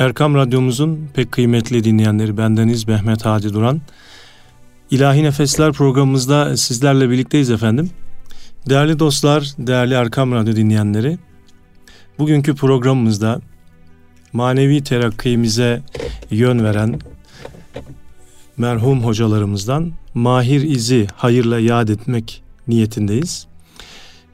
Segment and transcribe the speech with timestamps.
[0.00, 3.80] Erkam Radyomuzun pek kıymetli dinleyenleri bendeniz Mehmet Hadi Duran.
[4.90, 7.90] İlahi Nefesler programımızda sizlerle birlikteyiz efendim.
[8.68, 11.18] Değerli dostlar, değerli Erkam Radyo dinleyenleri,
[12.18, 13.40] bugünkü programımızda
[14.32, 15.82] manevi terakkimize
[16.30, 17.00] yön veren
[18.56, 23.46] merhum hocalarımızdan Mahir İzi hayırla yad etmek niyetindeyiz.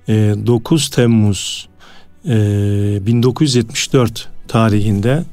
[0.09, 1.69] 9 Temmuz
[2.25, 5.25] 1974 tarihinde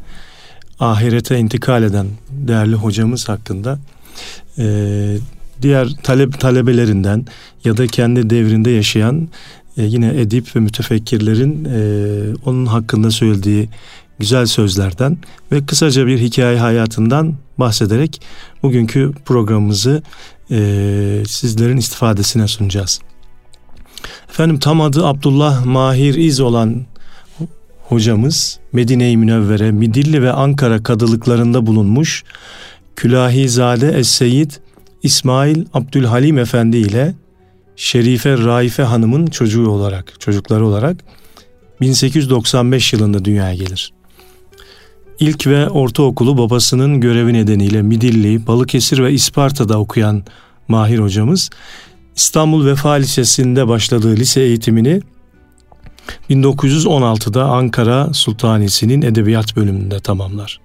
[0.91, 3.79] ahirete intikal eden değerli hocamız hakkında
[4.57, 5.18] e,
[5.61, 7.25] diğer talep talebelerinden
[7.64, 9.29] ya da kendi devrinde yaşayan
[9.77, 11.79] e, yine edip ve mütefekkirlerin e,
[12.46, 13.69] onun hakkında söylediği
[14.19, 15.18] güzel sözlerden
[15.51, 18.21] ve kısaca bir hikaye hayatından bahsederek
[18.63, 20.04] bugünkü programımızı
[20.52, 23.00] e, sizlerin istifadesine sunacağız.
[24.29, 26.86] Efendim tam adı Abdullah Mahir İz olan
[27.83, 32.23] hocamız Medine-i Münevvere, Midilli ve Ankara kadılıklarında bulunmuş
[32.95, 34.52] Külahizade Es-Seyyid
[35.03, 37.16] İsmail Abdülhalim Efendi ile
[37.75, 40.97] Şerife Raife Hanım'ın çocuğu olarak, çocukları olarak
[41.81, 43.93] 1895 yılında dünyaya gelir.
[45.19, 50.23] İlk ve ortaokulu babasının görevi nedeniyle Midilli, Balıkesir ve İsparta'da okuyan
[50.67, 51.49] Mahir hocamız
[52.15, 55.02] İstanbul Vefa Lisesi'nde başladığı lise eğitimini
[56.29, 60.59] 1916'da Ankara Sultanisi'nin edebiyat bölümünde tamamlar.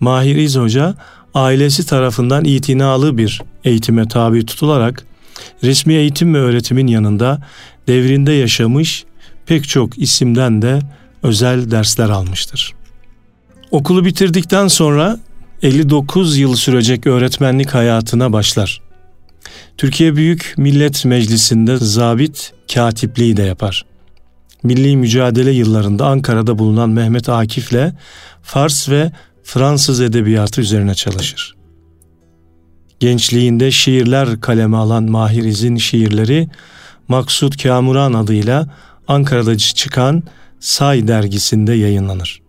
[0.00, 0.94] Mahir İz Hoca
[1.34, 5.04] ailesi tarafından itinalı bir eğitime tabi tutularak
[5.62, 7.42] resmi eğitim ve öğretimin yanında
[7.86, 9.04] devrinde yaşamış
[9.46, 10.78] pek çok isimden de
[11.22, 12.74] özel dersler almıştır.
[13.70, 15.18] Okulu bitirdikten sonra
[15.62, 18.80] 59 yıl sürecek öğretmenlik hayatına başlar.
[19.76, 23.84] Türkiye Büyük Millet Meclisi'nde zabit katipliği de yapar
[24.64, 27.92] milli mücadele yıllarında Ankara'da bulunan Mehmet Akif'le
[28.42, 29.12] Fars ve
[29.42, 31.54] Fransız edebiyatı üzerine çalışır.
[33.00, 36.48] Gençliğinde şiirler kaleme alan Mahir İz'in şiirleri
[37.08, 38.68] Maksut Kamuran adıyla
[39.08, 40.22] Ankara'da çıkan
[40.60, 42.42] Say dergisinde yayınlanır.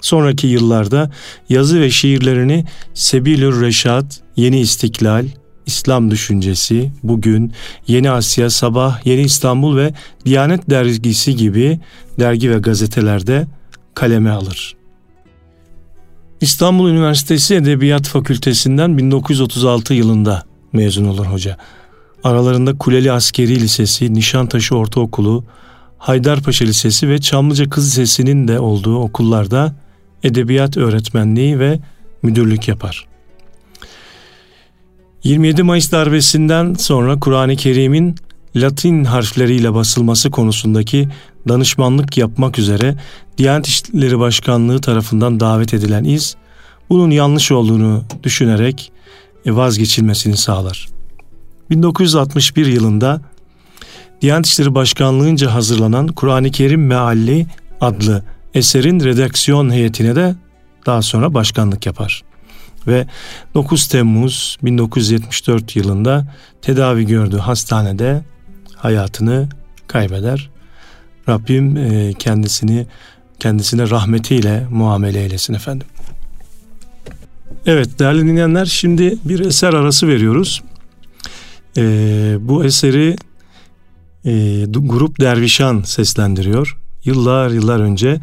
[0.00, 1.10] Sonraki yıllarda
[1.48, 5.26] yazı ve şiirlerini Sebilür Reşat, Yeni İstiklal,
[5.66, 7.52] İslam Düşüncesi, Bugün,
[7.86, 9.94] Yeni Asya, Sabah, Yeni İstanbul ve
[10.24, 11.80] Diyanet Dergisi gibi
[12.20, 13.46] dergi ve gazetelerde
[13.94, 14.76] kaleme alır.
[16.40, 21.56] İstanbul Üniversitesi Edebiyat Fakültesinden 1936 yılında mezun olur hoca.
[22.24, 25.44] Aralarında Kuleli Askeri Lisesi, Nişantaşı Ortaokulu,
[25.98, 29.74] Haydarpaşa Lisesi ve Çamlıca Kız Lisesi'nin de olduğu okullarda
[30.22, 31.80] edebiyat öğretmenliği ve
[32.22, 33.06] müdürlük yapar.
[35.26, 38.14] 27 Mayıs darbesinden sonra Kur'an-ı Kerim'in
[38.56, 41.08] Latin harfleriyle basılması konusundaki
[41.48, 42.96] danışmanlık yapmak üzere
[43.38, 46.36] Diyanet İşleri Başkanlığı tarafından davet edilen iz
[46.90, 48.92] bunun yanlış olduğunu düşünerek
[49.46, 50.88] e, vazgeçilmesini sağlar.
[51.70, 53.20] 1961 yılında
[54.22, 57.46] Diyanet İşleri Başkanlığı'nca hazırlanan Kur'an-ı Kerim Mealli
[57.80, 60.34] adlı eserin redaksiyon heyetine de
[60.86, 62.25] daha sonra başkanlık yapar
[62.86, 63.06] ve
[63.54, 68.24] 9 Temmuz 1974 yılında tedavi gördüğü hastanede
[68.76, 69.48] hayatını
[69.86, 70.50] kaybeder.
[71.28, 72.86] Rabbim e, kendisini
[73.38, 75.86] kendisine rahmetiyle muamele eylesin efendim.
[77.66, 80.62] Evet değerli dinleyenler şimdi bir eser arası veriyoruz.
[81.76, 83.16] Ee, bu eseri
[84.24, 86.78] e, Grup Dervişan seslendiriyor.
[87.04, 88.20] Yıllar yıllar önce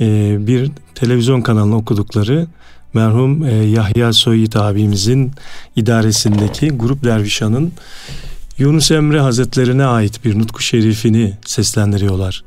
[0.00, 2.46] e, bir televizyon kanalına okudukları
[2.94, 5.32] merhum e, Yahya Soyit abimizin
[5.76, 7.72] idaresindeki Grup Dervişan'ın
[8.58, 12.44] Yunus Emre Hazretlerine ait bir nutku şerifini seslendiriyorlar.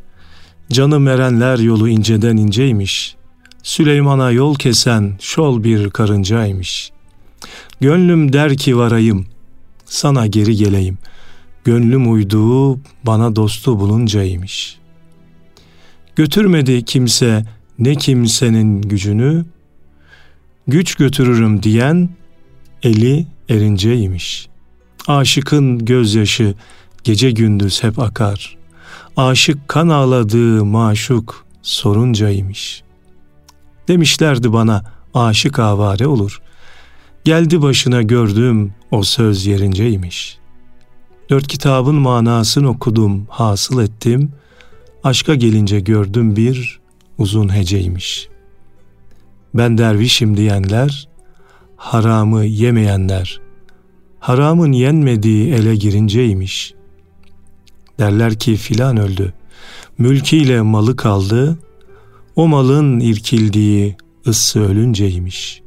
[0.71, 3.15] Canı merenler yolu inceden inceymiş.
[3.63, 6.91] Süleyman'a yol kesen şol bir karıncaymış.
[7.81, 9.25] Gönlüm der ki varayım,
[9.85, 10.97] sana geri geleyim.
[11.65, 14.77] Gönlüm uyduğu bana dostu buluncaymış.
[16.15, 17.45] Götürmedi kimse
[17.79, 19.45] ne kimsenin gücünü,
[20.67, 22.09] güç götürürüm diyen
[22.83, 24.47] eli erinceymiş.
[25.07, 26.55] Aşıkın gözyaşı
[27.03, 28.57] gece gündüz hep akar.
[29.17, 32.83] Aşık kan ağladığı maşuk soruncaymış.
[33.87, 34.83] Demişlerdi bana
[35.13, 36.41] aşık avare olur.
[37.23, 40.37] Geldi başına gördüm o söz yerinceymiş.
[41.29, 44.31] Dört kitabın manasını okudum, hasıl ettim.
[45.03, 46.79] Aşka gelince gördüm bir
[47.17, 48.36] uzun heceymiş.''
[49.53, 51.07] Ben dervişim diyenler,
[51.75, 53.41] haramı yemeyenler,
[54.19, 56.73] haramın yenmediği ele girinceymiş.
[57.99, 59.33] Derler ki filan öldü,
[59.97, 61.59] mülkiyle malı kaldı,
[62.35, 63.95] O malın irkildiği
[64.27, 65.61] ıssı ölünceymiş.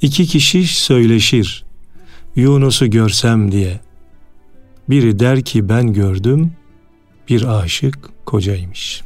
[0.00, 1.64] İki kişi söyleşir,
[2.36, 3.80] Yunus'u görsem diye.
[4.88, 6.52] Biri der ki ben gördüm,
[7.28, 9.02] bir aşık kocaymış.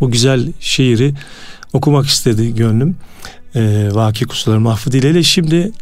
[0.00, 1.14] Bu güzel şiiri
[1.72, 2.96] okumak istedi gönlüm.
[3.54, 5.72] Ee, Vaki Kusuları Mahfud ile şimdi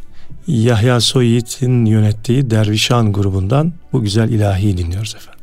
[0.46, 5.36] Yahya Soyit'in yönettiği Dervişan grubundan bu güzel ilahi dinliyoruz efendim.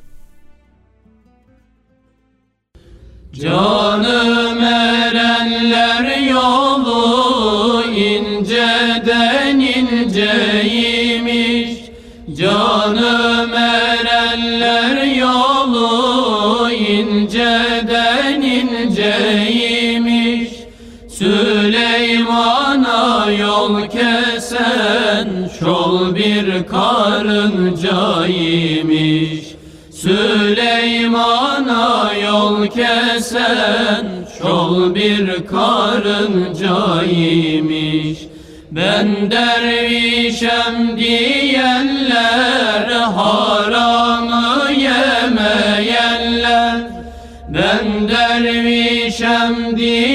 [3.34, 10.64] Canım erenler yolu inceden inceymiş
[12.38, 13.73] Canım erenler
[27.54, 29.44] karıncaymış
[29.92, 34.08] Süleyman'a yol kesen
[34.42, 38.18] şol bir karıncaymış
[38.72, 46.82] Ben dervişem diyenler haramı yemeyenler.
[47.50, 50.13] Ben dervişem diyenler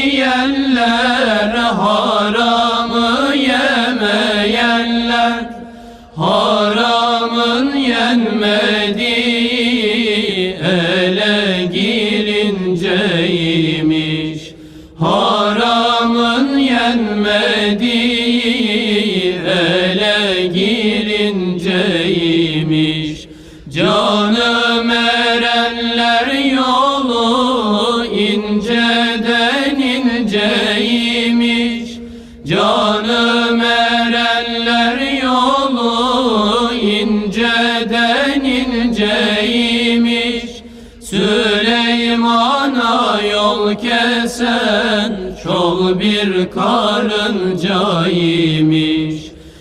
[45.68, 49.14] şol bir karıncaymış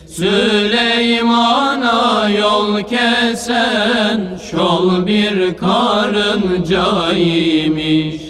[0.08, 8.22] Süleyman'a yol kesen şol bir karıncaymış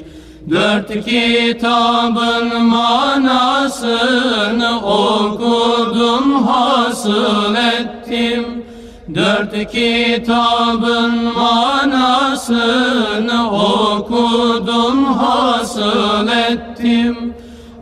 [0.50, 8.64] Dört kitabın manasını okudum hasıl ettim.
[9.16, 17.34] Dört kitabın manasını okudum hasıl ettim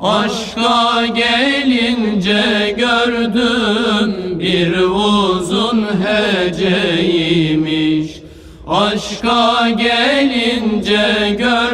[0.06, 8.12] Aşka gelince gördüm bir uzun heceymiş
[8.68, 11.65] Aşka gelince gördüm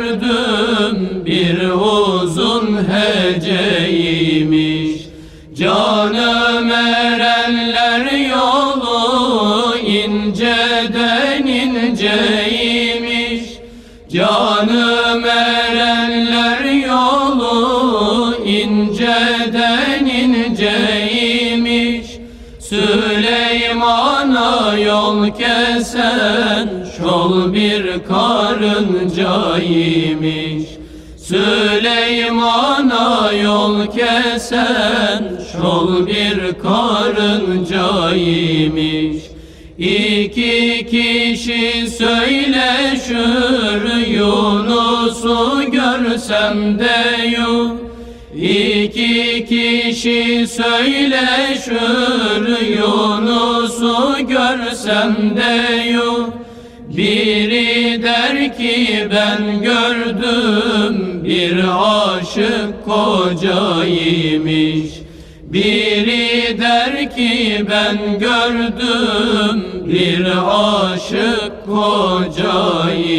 [27.91, 30.63] bir karıncaymış
[31.17, 39.23] Süleyman'a yol kesen şol bir karıncaymış
[39.77, 47.77] İki kişi söyleşir Yunus'u görsem de yok
[48.35, 56.41] İki kişi söyleşir Yunus'u görsem de yok
[56.97, 64.31] biri der ki ben gördüm bir aşık kocaymış
[65.43, 73.11] Biri der ki ben gördüm bir aşık kocaymış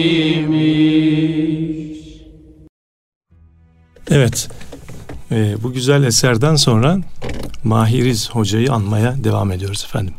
[4.10, 4.48] Evet,
[5.30, 6.98] e, bu güzel eserden sonra
[7.64, 10.14] Mahiriz Hoca'yı anmaya devam ediyoruz efendim.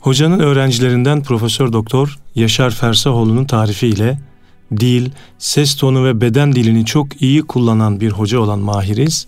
[0.00, 4.18] Hocanın öğrencilerinden Profesör Doktor Yaşar Fersahoğlu'nun tarifiyle
[4.80, 9.26] dil, ses tonu ve beden dilini çok iyi kullanan bir hoca olan Mahiriz,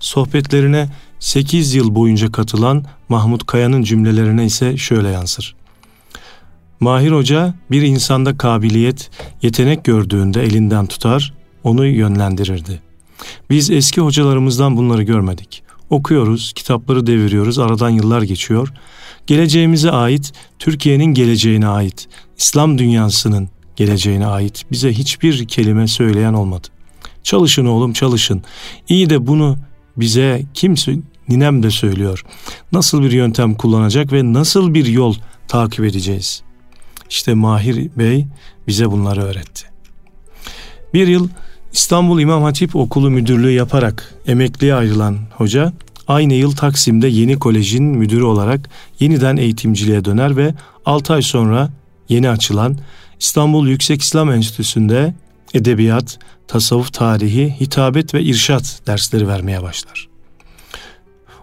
[0.00, 0.88] sohbetlerine
[1.20, 5.54] 8 yıl boyunca katılan Mahmut Kaya'nın cümlelerine ise şöyle yansır.
[6.80, 9.10] Mahir Hoca bir insanda kabiliyet,
[9.42, 12.80] yetenek gördüğünde elinden tutar, onu yönlendirirdi.
[13.50, 15.62] Biz eski hocalarımızdan bunları görmedik.
[15.90, 18.72] Okuyoruz, kitapları deviriyoruz, aradan yıllar geçiyor.
[19.26, 26.68] Geleceğimize ait, Türkiye'nin geleceğine ait, İslam dünyasının geleceğine ait bize hiçbir kelime söyleyen olmadı.
[27.22, 28.42] Çalışın oğlum çalışın.
[28.88, 29.56] İyi de bunu
[29.96, 30.74] bize kim
[31.28, 32.24] ninem de söylüyor.
[32.72, 35.14] Nasıl bir yöntem kullanacak ve nasıl bir yol
[35.48, 36.42] takip edeceğiz?
[37.10, 38.26] İşte Mahir Bey
[38.66, 39.64] bize bunları öğretti.
[40.94, 41.28] Bir yıl
[41.72, 45.72] İstanbul İmam Hatip Okulu müdürlüğü yaparak emekliye ayrılan hoca
[46.08, 48.70] aynı yıl Taksim'de yeni kolejin müdürü olarak
[49.00, 50.54] yeniden eğitimciliğe döner ve
[50.86, 51.70] 6 ay sonra
[52.08, 52.78] yeni açılan
[53.20, 55.14] İstanbul Yüksek İslam Enstitüsü'nde
[55.54, 56.18] edebiyat,
[56.48, 60.08] tasavvuf tarihi, hitabet ve irşat dersleri vermeye başlar.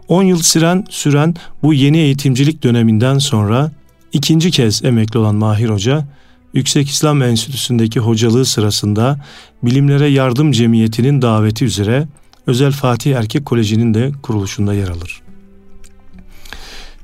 [0.08, 3.72] 10 yıl süren, süren bu yeni eğitimcilik döneminden sonra
[4.13, 6.06] ikinci kez emekli olan Mahir Hoca,
[6.53, 9.20] Yüksek İslam Enstitüsü'ndeki hocalığı sırasında
[9.63, 12.08] Bilimlere Yardım Cemiyeti'nin daveti üzere
[12.48, 15.21] Özel Fatih Erkek Koleji'nin de kuruluşunda yer alır.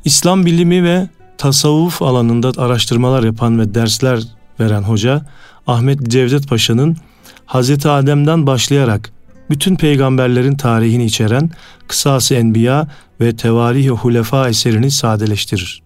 [0.05, 4.23] İslam bilimi ve tasavvuf alanında araştırmalar yapan ve dersler
[4.59, 5.25] veren hoca
[5.67, 6.97] Ahmet Cevdet Paşa'nın
[7.45, 9.11] Hazreti Adem'den başlayarak
[9.49, 11.51] bütün peygamberlerin tarihini içeren
[11.87, 12.87] Kısası Enbiya
[13.21, 15.81] ve Tevarih-i Hulefa eserini sadeleştirir.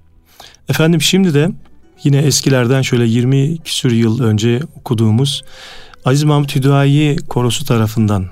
[0.69, 1.49] Efendim şimdi de
[2.03, 5.43] yine eskilerden şöyle 20 küsür yıl önce okuduğumuz
[6.05, 8.25] Aziz Mahmut Hüdayi korosu tarafından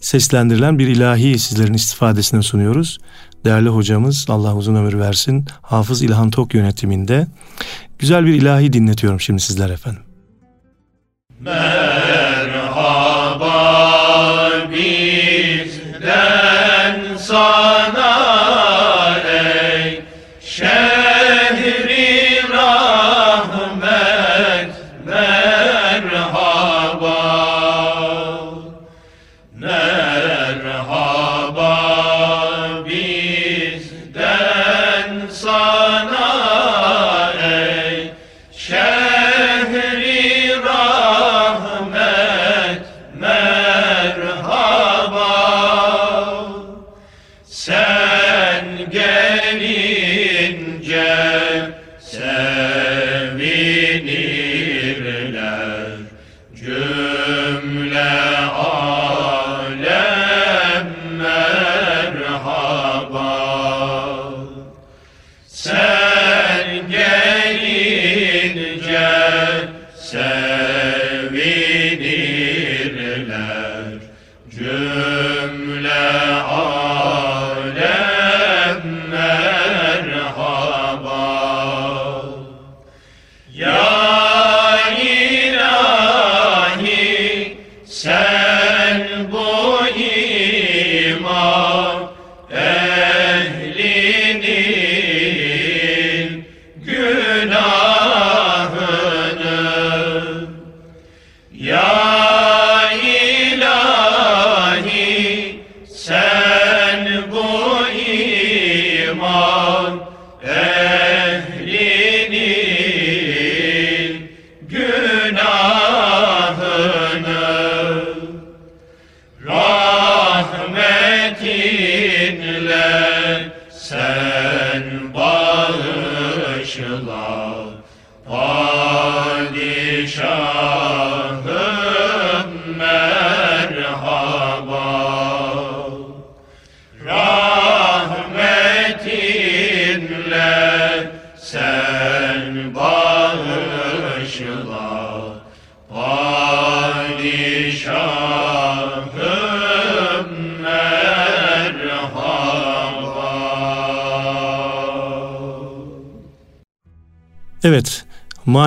[0.00, 2.98] seslendirilen bir ilahi sizlerin istifadesine sunuyoruz.
[3.44, 7.26] Değerli hocamız Allah uzun ömür versin Hafız İlhan Tok yönetiminde
[7.98, 10.02] güzel bir ilahi dinletiyorum şimdi sizler efendim.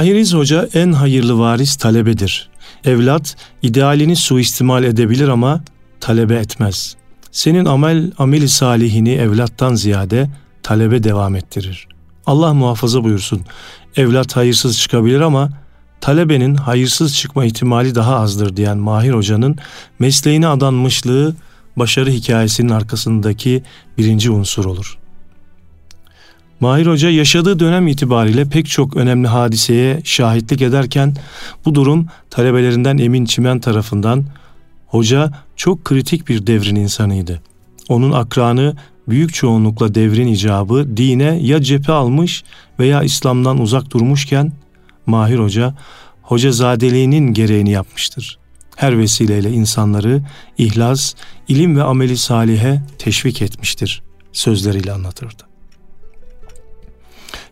[0.04, 2.50] Mahiriz Hoca en hayırlı varis talebedir.
[2.86, 5.64] Evlat idealini suistimal edebilir ama
[6.00, 6.96] talebe etmez.
[7.32, 10.30] Senin amel ameli salihini evlattan ziyade
[10.64, 11.88] talebe devam ettirir.
[12.26, 13.42] Allah muhafaza buyursun.
[13.96, 15.50] Evlat hayırsız çıkabilir ama
[16.02, 19.58] talebenin hayırsız çıkma ihtimali daha azdır diyen Mahir Hoca'nın
[20.00, 21.36] mesleğine adanmışlığı
[21.76, 23.64] başarı hikayesinin arkasındaki
[23.98, 25.03] birinci unsur olur.
[26.64, 31.16] Mahir Hoca yaşadığı dönem itibariyle pek çok önemli hadiseye şahitlik ederken
[31.66, 34.26] bu durum talebelerinden Emin Çimen tarafından
[34.88, 37.42] hoca çok kritik bir devrin insanıydı.
[37.90, 38.76] Onun akranı
[39.08, 42.44] büyük çoğunlukla devrin icabı dine ya cephe almış
[42.80, 44.52] veya İslam'dan uzak durmuşken
[45.06, 45.76] Mahir Hoca
[46.22, 48.38] hocazadeliğinin gereğini yapmıştır.
[48.76, 50.22] Her vesileyle insanları
[50.58, 51.14] ihlas,
[51.48, 54.04] ilim ve ameli salihe teşvik etmiştir
[54.34, 55.53] sözleriyle anlatırdı.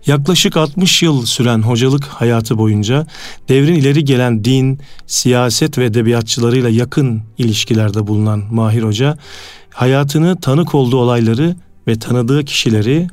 [0.08, 3.08] Yaklaşık 60 yıl süren hocalık hayatı boyunca
[3.50, 9.18] devrin ileri gelen din, siyaset ve edebiyatçılarıyla yakın ilişkilerde bulunan Mahir Hoca,
[9.70, 11.56] hayatını tanık olduğu olayları
[11.88, 13.08] ve tanıdığı kişileri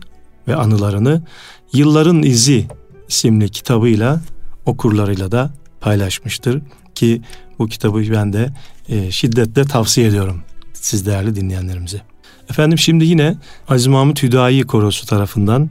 [0.48, 1.22] ve anılarını
[1.72, 2.66] Yılların İzi
[3.08, 4.20] isimli kitabıyla
[4.66, 6.62] okurlarıyla da paylaşmıştır
[6.94, 7.22] ki
[7.58, 8.52] bu kitabı ben de
[8.88, 10.42] e, şiddetle tavsiye ediyorum
[10.72, 12.02] siz değerli dinleyenlerimize.
[12.50, 13.36] Efendim şimdi yine
[13.68, 15.70] Aziz Mahmut Hüdayi Korosu tarafından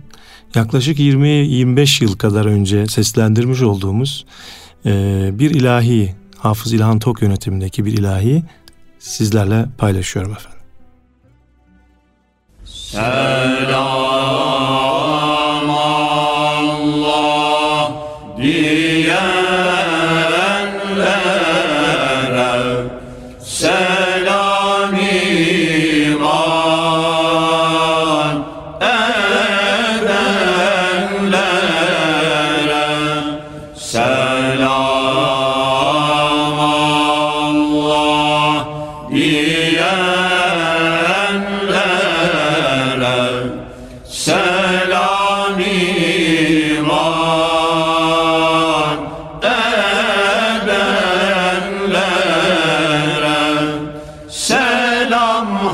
[0.55, 4.25] yaklaşık 20-25 yıl kadar önce seslendirmiş olduğumuz
[4.85, 8.43] e, bir ilahi, Hafız İlhan Tok yönetimindeki bir ilahi
[8.99, 10.59] sizlerle paylaşıyorum efendim.
[12.65, 14.07] Selam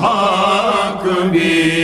[0.02, 1.83] hak bir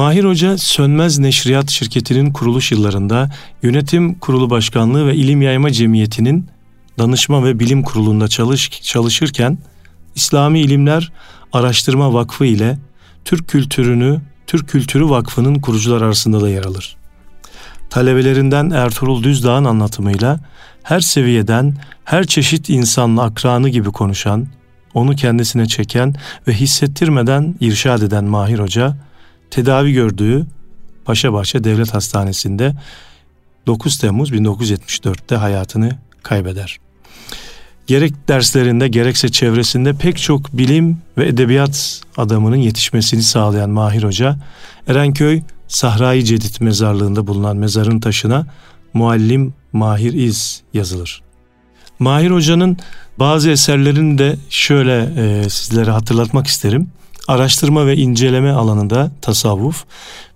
[0.00, 3.30] Mahir Hoca Sönmez Neşriyat şirketinin kuruluş yıllarında
[3.62, 6.46] Yönetim Kurulu Başkanlığı ve İlim Yayma Cemiyeti'nin
[6.98, 9.58] Danışma ve Bilim Kurulu'nda çalış, çalışırken
[10.14, 11.12] İslami İlimler
[11.52, 12.78] Araştırma Vakfı ile
[13.24, 16.96] Türk Kültürünü Türk Kültürü Vakfı'nın kurucular arasında da yer alır.
[17.90, 20.40] Talebelerinden Ertuğrul Düzdağ'ın anlatımıyla
[20.82, 24.46] her seviyeden, her çeşit insanla akranı gibi konuşan,
[24.94, 26.14] onu kendisine çeken
[26.48, 28.96] ve hissettirmeden irşad eden Mahir Hoca,
[29.50, 30.46] tedavi gördüğü
[31.04, 32.74] Paşabahçe Devlet Hastanesi'nde
[33.66, 36.78] 9 Temmuz 1974'te hayatını kaybeder.
[37.86, 44.36] Gerek derslerinde gerekse çevresinde pek çok bilim ve edebiyat adamının yetişmesini sağlayan Mahir Hoca,
[44.86, 48.46] Erenköy Sahrai Cedid mezarlığında bulunan mezarın taşına
[48.94, 51.22] Muallim Mahir İz yazılır.
[51.98, 52.76] Mahir Hoca'nın
[53.18, 56.88] bazı eserlerini de şöyle e, sizlere hatırlatmak isterim.
[57.30, 59.84] Araştırma ve inceleme alanında tasavvuf,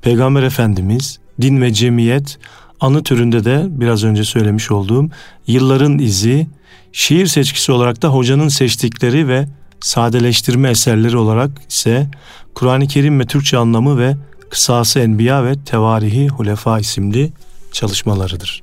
[0.02, 2.38] Peygamber Efendimiz, din ve cemiyet,
[2.80, 5.08] anı türünde de biraz önce söylemiş olduğum
[5.46, 6.46] yılların izi,
[6.92, 9.48] şiir seçkisi olarak da hocanın seçtikleri ve
[9.80, 12.08] sadeleştirme eserleri olarak ise
[12.54, 14.16] Kur'an-ı Kerim ve Türkçe anlamı ve
[14.50, 17.32] Kısası Enbiya ve Tevarihi Hulefa isimli
[17.72, 18.62] çalışmalarıdır.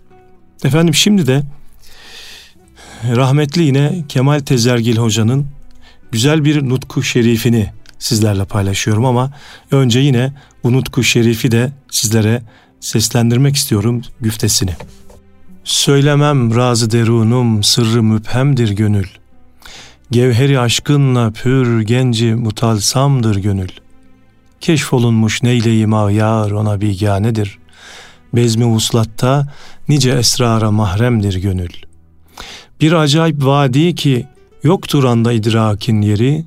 [0.64, 1.44] Efendim şimdi de
[3.16, 5.48] rahmetli yine Kemal Tezergil hocanın
[6.12, 7.70] güzel bir nutku şerifini
[8.02, 9.32] sizlerle paylaşıyorum ama
[9.72, 10.34] önce yine
[10.64, 12.42] bu nutku şerifi de sizlere
[12.80, 14.72] seslendirmek istiyorum güftesini.
[15.64, 19.08] Söylemem razı derunum sırrı müphemdir gönül.
[20.12, 23.70] Gevheri aşkınla pür genci mutalsamdır gönül.
[24.62, 27.58] Keşfolunmuş neyleyim ağyar ona biganedir.
[28.34, 29.48] Bezmi vuslatta
[29.90, 31.72] nice esrara mahremdir gönül.
[32.82, 34.28] Bir acayip vadi ki
[34.64, 36.46] Yoktur anda idrakin yeri,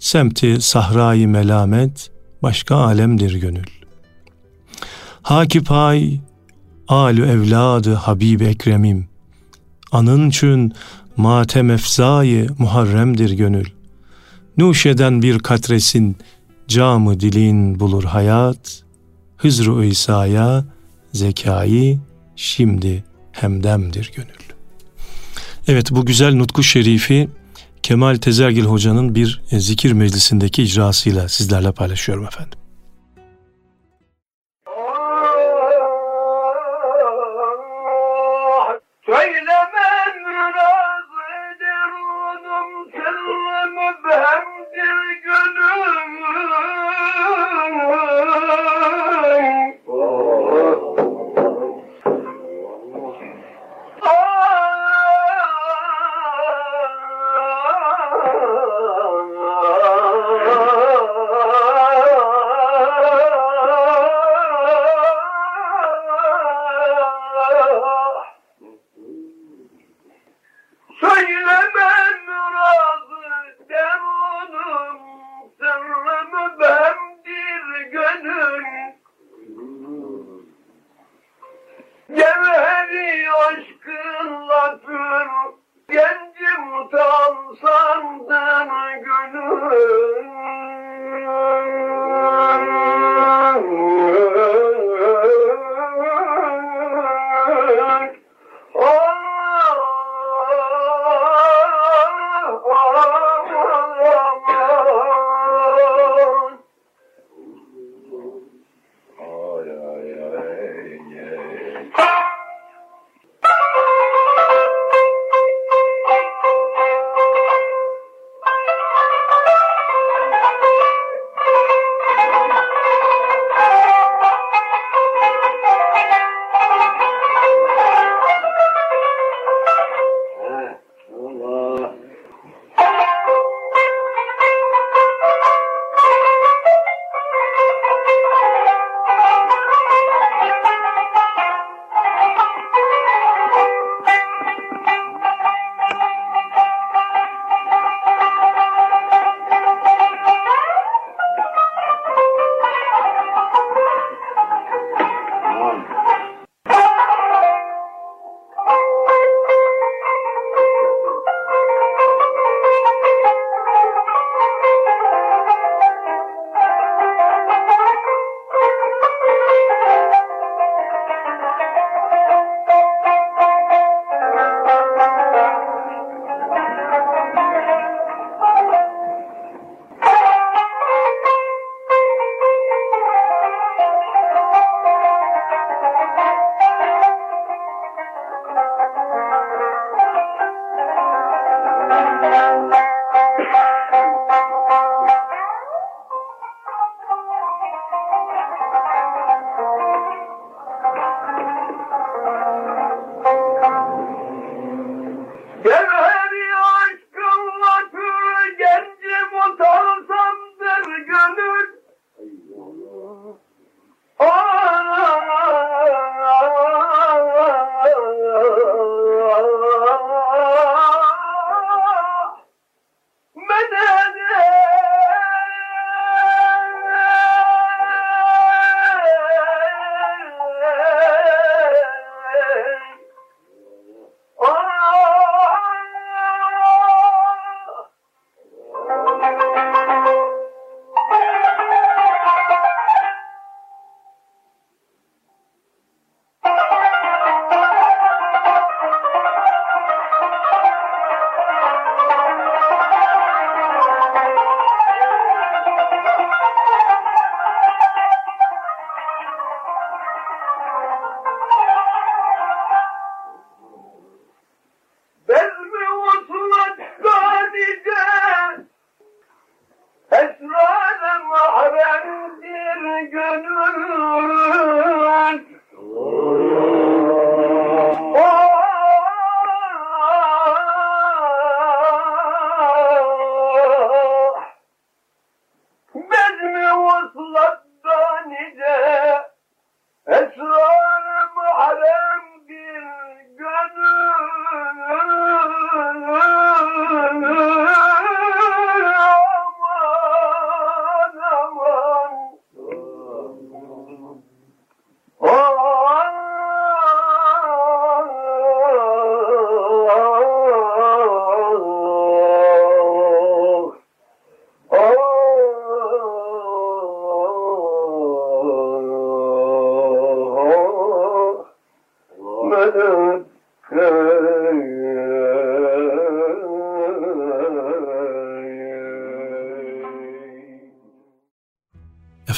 [0.00, 2.10] semti sahrayı melamet,
[2.42, 3.66] başka alemdir gönül.
[5.22, 6.20] Hakipay,
[6.88, 9.08] alü evladı Habib Ekremim,
[9.92, 10.72] anın çün
[11.16, 13.66] matem efzayı muharremdir gönül.
[14.56, 16.16] Nuşeden bir katresin
[16.68, 18.82] camı dilin bulur hayat,
[19.36, 20.64] Hızru İsa'ya
[21.12, 22.00] zekayı
[22.36, 24.40] şimdi hemdemdir gönül.
[25.68, 27.28] Evet bu güzel nutku şerifi
[27.82, 32.59] Kemal Tezergil Hoca'nın bir e, zikir meclisindeki icrasıyla sizlerle paylaşıyorum efendim.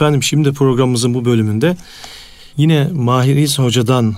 [0.02, 1.76] Efendim şimdi programımızın bu bölümünde
[2.56, 4.14] yine Mahir İz Hoca'dan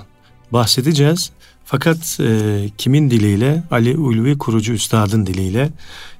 [0.53, 1.31] bahsedeceğiz.
[1.65, 3.63] Fakat e, kimin diliyle?
[3.71, 5.71] Ali Ulvi Kurucu Üstad'ın diliyle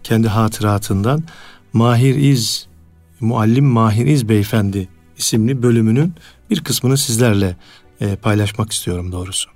[0.03, 1.25] kendi hatıratından
[1.73, 2.67] Mahir İz,
[3.21, 6.15] Muallim Mahir İz Beyefendi isimli bölümünün
[6.51, 7.57] bir kısmını sizlerle
[8.01, 9.51] e, paylaşmak istiyorum doğrusu.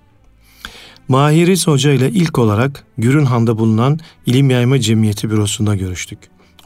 [1.09, 6.18] Mahir İz Hoca ile ilk olarak Gürünhan'da bulunan İlim Yayma Cemiyeti bürosunda görüştük.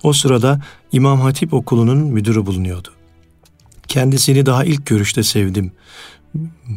[0.02, 0.61] O sırada
[0.92, 3.01] İmam Hatip Okulu'nun müdürü bulunuyordu.
[3.92, 5.72] Kendisini daha ilk görüşte sevdim.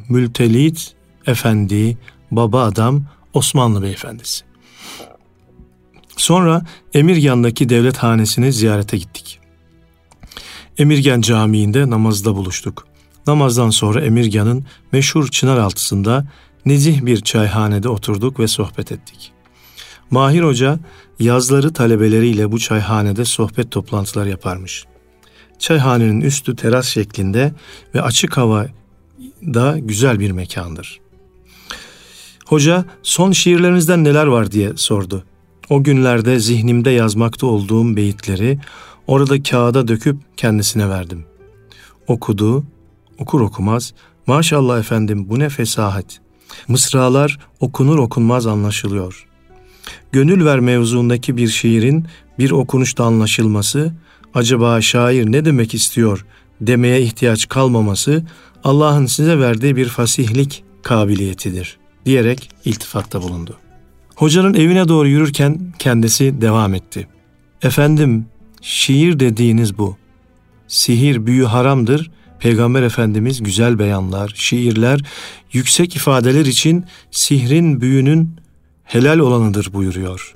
[0.10, 0.94] Mültelit
[1.28, 1.98] Efendi,
[2.32, 4.46] baba adam Osmanlı Beyefendisi.
[6.18, 9.40] Sonra Emirgan'daki devlet hanesine ziyarete gittik.
[10.78, 12.88] Emirgan Camii'nde namazda buluştuk.
[13.28, 16.28] Namazdan sonra Emirgan'ın meşhur çınar altısında
[16.66, 19.32] nezih bir çayhanede oturduk ve sohbet ettik.
[20.12, 20.80] Mahir Hoca
[21.20, 24.86] yazları talebeleriyle bu çayhanede sohbet toplantılar yaparmış.
[25.60, 27.54] Çayhanenin üstü teras şeklinde
[27.96, 28.68] ve açık hava
[29.42, 31.00] da güzel bir mekandır.
[32.46, 35.24] Hoca son şiirlerinizden neler var diye sordu.
[35.70, 38.60] O günlerde zihnimde yazmakta olduğum beyitleri
[39.08, 41.26] orada kağıda döküp kendisine verdim.
[42.08, 42.64] Okudu,
[43.20, 43.94] okur okumaz,
[44.28, 46.20] maşallah efendim bu ne fesahat.
[46.68, 49.28] Mısralar okunur okunmaz anlaşılıyor.
[50.12, 52.06] Gönül ver mevzuundaki bir şiirin
[52.40, 53.94] bir okunuşta anlaşılması,
[54.36, 56.26] acaba şair ne demek istiyor
[56.62, 58.24] demeye ihtiyaç kalmaması
[58.64, 63.58] Allah'ın size verdiği bir fasihlik kabiliyetidir diyerek iltifatta bulundu.
[64.16, 67.08] Hocanın evine doğru yürürken kendisi devam etti.
[67.62, 68.26] Efendim,
[68.62, 69.98] şiir dediğiniz bu.
[70.68, 72.12] Sihir büyü haramdır.
[72.40, 75.02] Peygamber Efendimiz güzel beyanlar, şiirler,
[75.54, 78.36] yüksek ifadeler için sihrin büyünün
[78.84, 80.36] helal olanıdır buyuruyor.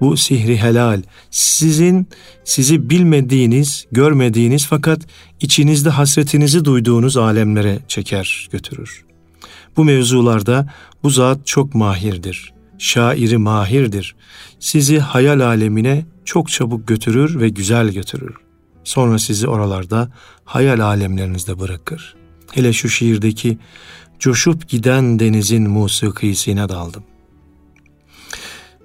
[0.00, 2.08] Bu sihri helal, sizin
[2.44, 5.00] sizi bilmediğiniz, görmediğiniz fakat
[5.40, 9.04] içinizde hasretinizi duyduğunuz alemlere çeker, götürür.
[9.76, 12.52] Bu mevzularda bu zat çok mahirdir.
[12.78, 14.16] Şairi mahirdir.
[14.60, 18.34] Sizi hayal alemine çok çabuk götürür ve güzel götürür.
[18.84, 20.12] Sonra sizi oralarda
[20.44, 22.14] hayal alemlerinizde bırakır.
[22.52, 23.58] Hele şu şiirdeki
[24.18, 27.04] coşup giden denizin musikisine daldım.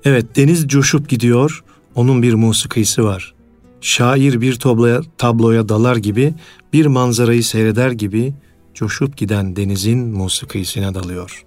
[0.05, 1.63] Evet deniz coşup gidiyor,
[1.95, 3.33] onun bir musikisi var.
[3.81, 6.33] Şair bir tabloya, tabloya dalar gibi,
[6.73, 8.33] bir manzarayı seyreder gibi
[8.73, 11.45] coşup giden denizin musikisine dalıyor.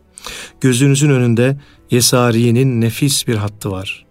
[0.60, 1.56] Gözünüzün önünde
[1.90, 4.06] Yesari'nin nefis bir hattı var.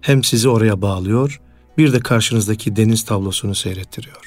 [0.00, 1.40] Hem sizi oraya bağlıyor,
[1.78, 4.22] bir de karşınızdaki deniz tablosunu seyrettiriyor.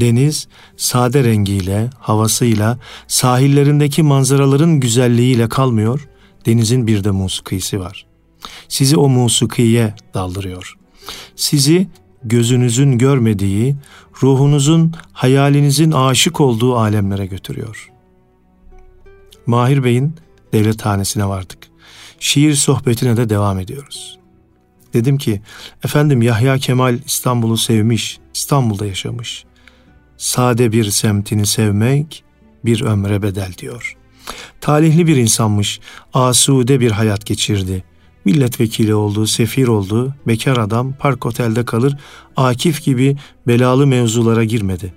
[0.00, 6.08] Deniz sade rengiyle, havasıyla, sahillerindeki manzaraların güzelliğiyle kalmıyor,
[6.46, 8.06] denizin bir de musikisi var.
[8.74, 10.74] Sizi o musikiye daldırıyor.
[11.36, 11.88] Sizi
[12.24, 13.76] gözünüzün görmediği,
[14.22, 17.92] ruhunuzun, hayalinizin aşık olduğu alemlere götürüyor.
[19.46, 20.14] Mahir Bey'in
[20.52, 21.58] devlethanesine vardık.
[22.20, 24.18] Şiir sohbetine de devam ediyoruz.
[24.94, 25.42] Dedim ki,
[25.84, 29.44] efendim Yahya Kemal İstanbul'u sevmiş, İstanbul'da yaşamış.
[30.16, 32.24] Sade bir semtini sevmek
[32.64, 33.96] bir ömre bedel diyor.
[34.60, 35.80] Talihli bir insanmış,
[36.12, 37.84] asude bir hayat geçirdi
[38.24, 41.96] milletvekili oldu, sefir oldu, bekar adam park otelde kalır,
[42.36, 44.94] Akif gibi belalı mevzulara girmedi.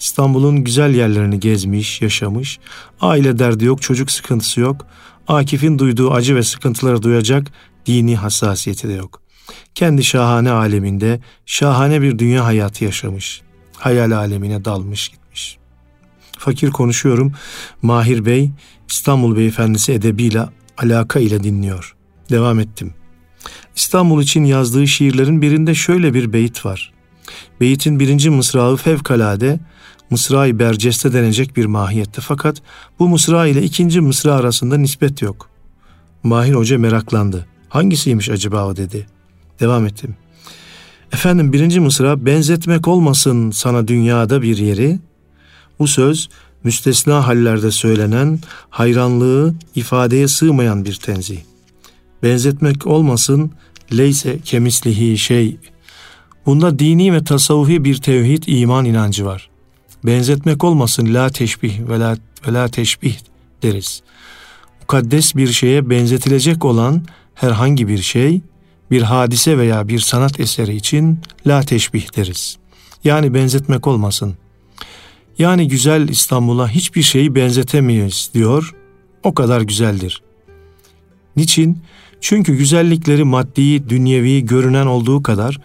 [0.00, 2.58] İstanbul'un güzel yerlerini gezmiş, yaşamış,
[3.00, 4.86] aile derdi yok, çocuk sıkıntısı yok,
[5.28, 7.52] Akif'in duyduğu acı ve sıkıntıları duyacak
[7.86, 9.22] dini hassasiyeti de yok.
[9.74, 13.42] Kendi şahane aleminde şahane bir dünya hayatı yaşamış.
[13.76, 15.58] Hayal alemine dalmış gitmiş.
[16.38, 17.32] Fakir konuşuyorum.
[17.82, 18.50] Mahir Bey
[18.90, 20.44] İstanbul Beyefendisi edebiyle
[20.78, 21.97] alaka ile dinliyor.
[22.30, 22.94] Devam ettim.
[23.76, 26.92] İstanbul için yazdığı şiirlerin birinde şöyle bir beyit var.
[27.60, 29.60] Beytin birinci mısrağı fevkalade
[30.10, 32.62] mısra-i berceste denecek bir mahiyette fakat
[32.98, 35.50] bu mısra ile ikinci mısra arasında nispet yok.
[36.22, 37.46] Mahir Hoca meraklandı.
[37.68, 39.06] Hangisiymiş acaba o dedi.
[39.60, 40.16] Devam ettim.
[41.12, 44.98] Efendim birinci mısra benzetmek olmasın sana dünyada bir yeri.
[45.78, 46.28] Bu söz
[46.64, 48.38] müstesna hallerde söylenen
[48.70, 51.38] hayranlığı ifadeye sığmayan bir tenzih
[52.22, 53.52] benzetmek olmasın
[53.96, 55.56] leyse kemislihi şey.
[56.46, 59.50] Bunda dini ve tasavvufi bir tevhid iman inancı var.
[60.04, 62.16] Benzetmek olmasın la teşbih ve la,
[62.48, 63.16] ve la teşbih
[63.62, 64.02] deriz.
[64.80, 67.02] Mukaddes bir şeye benzetilecek olan
[67.34, 68.40] herhangi bir şey
[68.90, 72.56] bir hadise veya bir sanat eseri için la teşbih deriz.
[73.04, 74.34] Yani benzetmek olmasın.
[75.38, 78.74] Yani güzel İstanbul'a hiçbir şeyi benzetemeyiz diyor.
[79.22, 80.22] O kadar güzeldir.
[81.36, 81.82] Niçin?
[82.20, 85.58] Çünkü güzellikleri maddi, dünyevi görünen olduğu kadar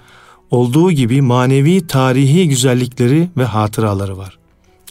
[0.52, 4.38] olduğu gibi manevi, tarihi güzellikleri ve hatıraları var.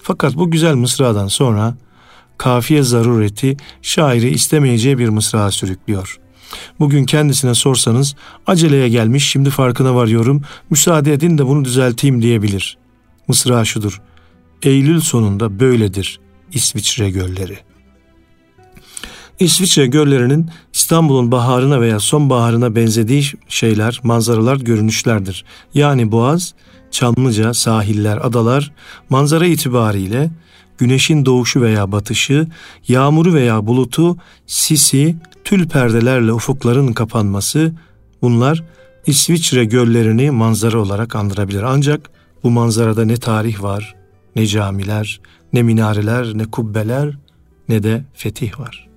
[0.02, 1.74] Fakat bu güzel mısradan sonra
[2.38, 6.18] kafiye zarureti şairi istemeyeceği bir mısra sürüklüyor.
[6.80, 8.14] Bugün kendisine sorsanız
[8.46, 12.78] aceleye gelmiş şimdi farkına varıyorum müsaade edin de bunu düzelteyim diyebilir.
[13.28, 14.00] Mısra şudur.
[14.62, 16.20] Eylül sonunda böyledir
[16.52, 17.58] İsviçre gölleri.
[19.38, 25.44] İsviçre göllerinin İstanbul'un baharına veya sonbaharına benzediği şeyler, manzaralar, görünüşlerdir.
[25.74, 26.54] Yani Boğaz,
[26.90, 28.72] Çamlıca, sahiller, adalar
[29.10, 30.30] manzara itibariyle
[30.78, 32.46] güneşin doğuşu veya batışı,
[32.88, 34.16] yağmuru veya bulutu,
[34.46, 37.72] sisi, tül perdelerle ufukların kapanması
[38.22, 38.64] bunlar
[39.06, 41.62] İsviçre göllerini manzara olarak andırabilir.
[41.62, 42.10] Ancak
[42.42, 43.94] bu manzarada ne tarih var,
[44.36, 45.20] ne camiler,
[45.52, 47.18] ne minareler, ne kubbeler,
[47.68, 48.91] ne de fetih var.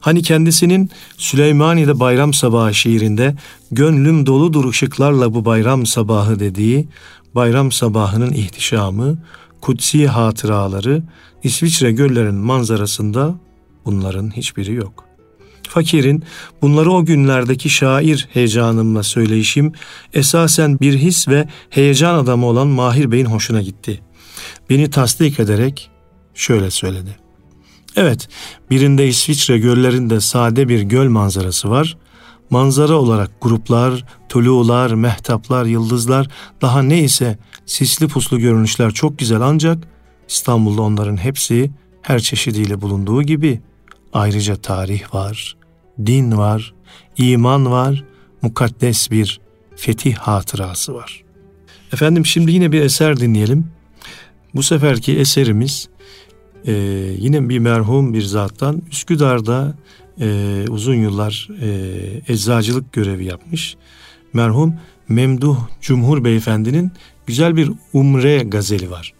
[0.00, 3.36] Hani kendisinin Süleymaniye'de bayram sabahı şiirinde
[3.70, 6.88] gönlüm doludur ışıklarla bu bayram sabahı dediği
[7.34, 9.18] bayram sabahının ihtişamı,
[9.60, 11.02] kutsi hatıraları
[11.42, 13.34] İsviçre göllerinin manzarasında
[13.84, 15.04] bunların hiçbiri yok.
[15.68, 16.24] Fakirin
[16.62, 19.72] bunları o günlerdeki şair heyecanımla söyleyişim
[20.14, 24.00] esasen bir his ve heyecan adamı olan Mahir Bey'in hoşuna gitti.
[24.70, 25.90] Beni tasdik ederek
[26.34, 27.29] şöyle söyledi.
[27.96, 28.28] Evet,
[28.70, 31.96] birinde İsviçre göllerinde sade bir göl manzarası var.
[32.50, 36.28] Manzara olarak gruplar, tulular, mehtaplar, yıldızlar,
[36.62, 39.88] daha neyse sisli puslu görünüşler çok güzel ancak
[40.28, 41.70] İstanbul'da onların hepsi
[42.02, 43.60] her çeşidiyle bulunduğu gibi
[44.12, 45.56] ayrıca tarih var,
[46.06, 46.74] din var,
[47.16, 48.04] iman var,
[48.42, 49.40] mukaddes bir
[49.76, 51.24] fetih hatırası var.
[51.92, 53.66] Efendim şimdi yine bir eser dinleyelim.
[54.54, 55.88] Bu seferki eserimiz
[56.66, 56.72] e,
[57.18, 59.74] yine bir merhum bir zattan Üsküdar'da
[60.20, 63.76] e, uzun yıllar e, eczacılık görevi yapmış.
[64.32, 64.74] Merhum
[65.08, 66.92] Memduh Cumhur Beyefendi'nin
[67.26, 69.12] güzel bir umre gazeli var.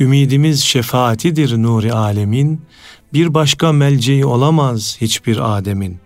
[0.00, 2.60] Ümidimiz şefaatidir nuri alemin,
[3.12, 5.98] bir başka melceği olamaz hiçbir ademin.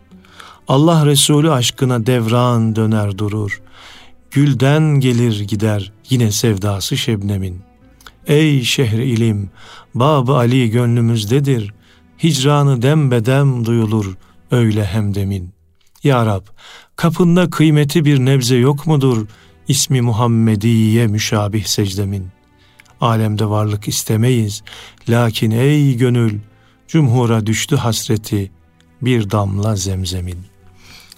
[0.69, 3.63] Allah Resulü aşkına devran döner durur.
[4.31, 7.74] Gülden gelir gider yine sevdası şebnemin.
[8.27, 9.51] Ey şehri ilim,
[9.95, 11.75] bab Ali gönlümüzdedir.
[12.23, 14.17] Hicranı dembedem duyulur
[14.51, 15.51] öyle hemdemin.
[16.05, 16.43] Ya Rab,
[16.97, 19.27] kapında kıymeti bir nebze yok mudur?
[19.69, 22.27] İsmi Muhammediye müşabih secdemin.
[23.01, 24.63] Alemde varlık istemeyiz.
[25.09, 26.39] Lakin ey gönül,
[26.89, 28.51] cumhura düştü hasreti
[29.03, 30.39] bir damla zemzemin.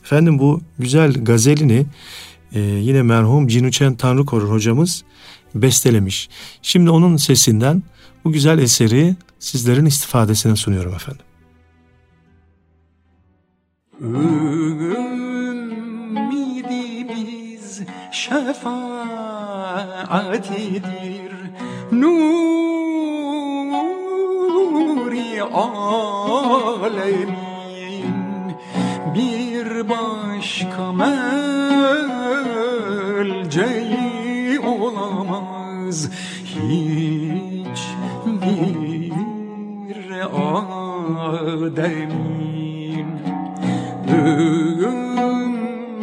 [0.03, 1.87] Efendim bu güzel gazelini
[2.53, 5.05] e, yine merhum Cinuçen Tanrıkorur hocamız
[5.62, 6.29] bestelemiş.
[6.62, 7.83] Şimdi onun sesinden
[8.25, 11.23] bu güzel eseri sizlerin istifadesine sunuyorum efendim.
[16.40, 17.81] Ümidimiz
[18.12, 18.97] şefaatidir
[21.92, 23.37] Nuri
[25.42, 27.37] alemin
[29.14, 31.57] bir başka melceği
[34.66, 36.11] olamaz.
[36.44, 37.81] Hiç
[38.26, 39.16] bir
[41.37, 42.37] ademin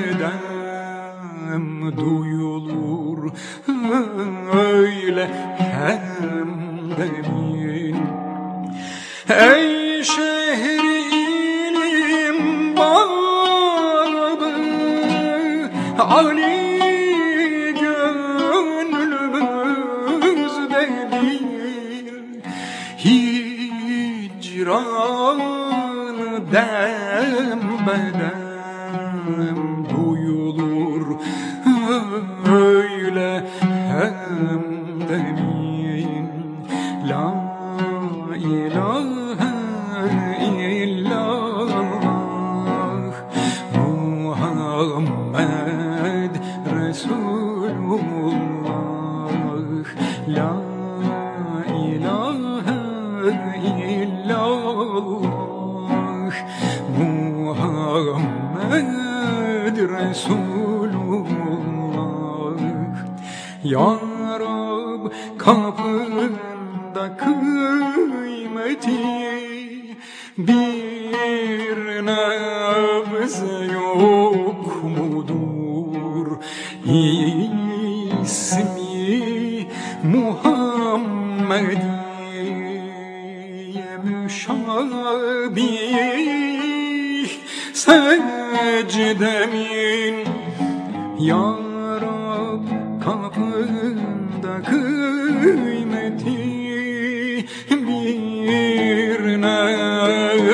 [0.04, 0.80] dem
[1.50, 3.32] bedem duyulur?
[4.54, 6.50] Öyle hem
[6.97, 7.97] demin
[9.30, 9.68] Ey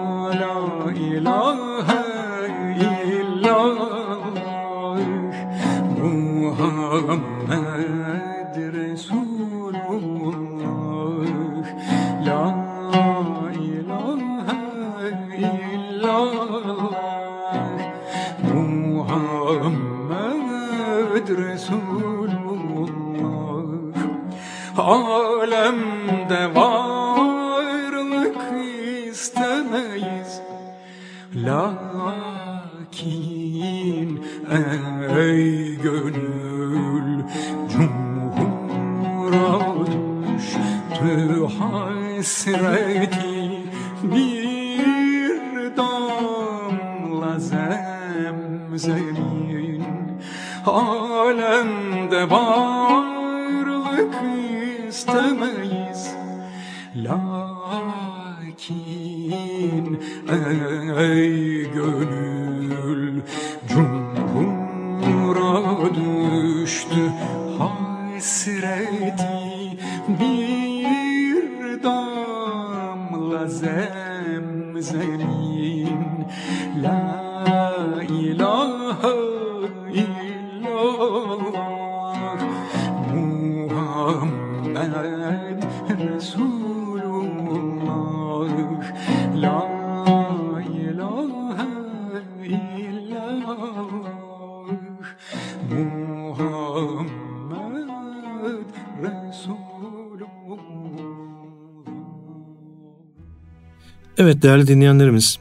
[104.29, 105.39] Evet değerli dinleyenlerimiz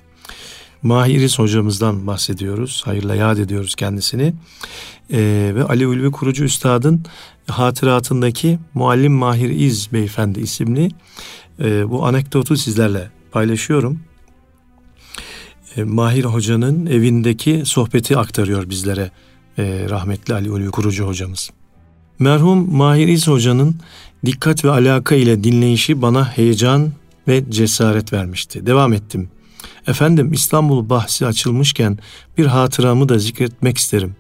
[0.83, 2.83] Mahiriz hocamızdan bahsediyoruz.
[2.85, 4.35] Hayırla yad ediyoruz kendisini.
[5.13, 7.05] Ee, ve Ali Ulvi Kurucu Üstad'ın
[7.47, 10.91] hatıratındaki Muallim Mahir İz Beyefendi isimli
[11.61, 14.01] e, bu anekdotu sizlerle paylaşıyorum.
[15.77, 19.11] E, Mahir Hoca'nın evindeki sohbeti aktarıyor bizlere
[19.59, 21.51] e, rahmetli Ali Ulvi Kurucu hocamız.
[22.19, 23.77] Merhum Mahir İz Hoca'nın
[24.27, 26.93] dikkat ve alaka ile dinleyişi bana heyecan
[27.29, 28.67] ve cesaret vermişti.
[28.67, 29.31] Devam ettim.
[29.87, 31.99] Efendim İstanbul bahsi açılmışken
[32.39, 34.17] bir hatıramı da zikretmek isterim.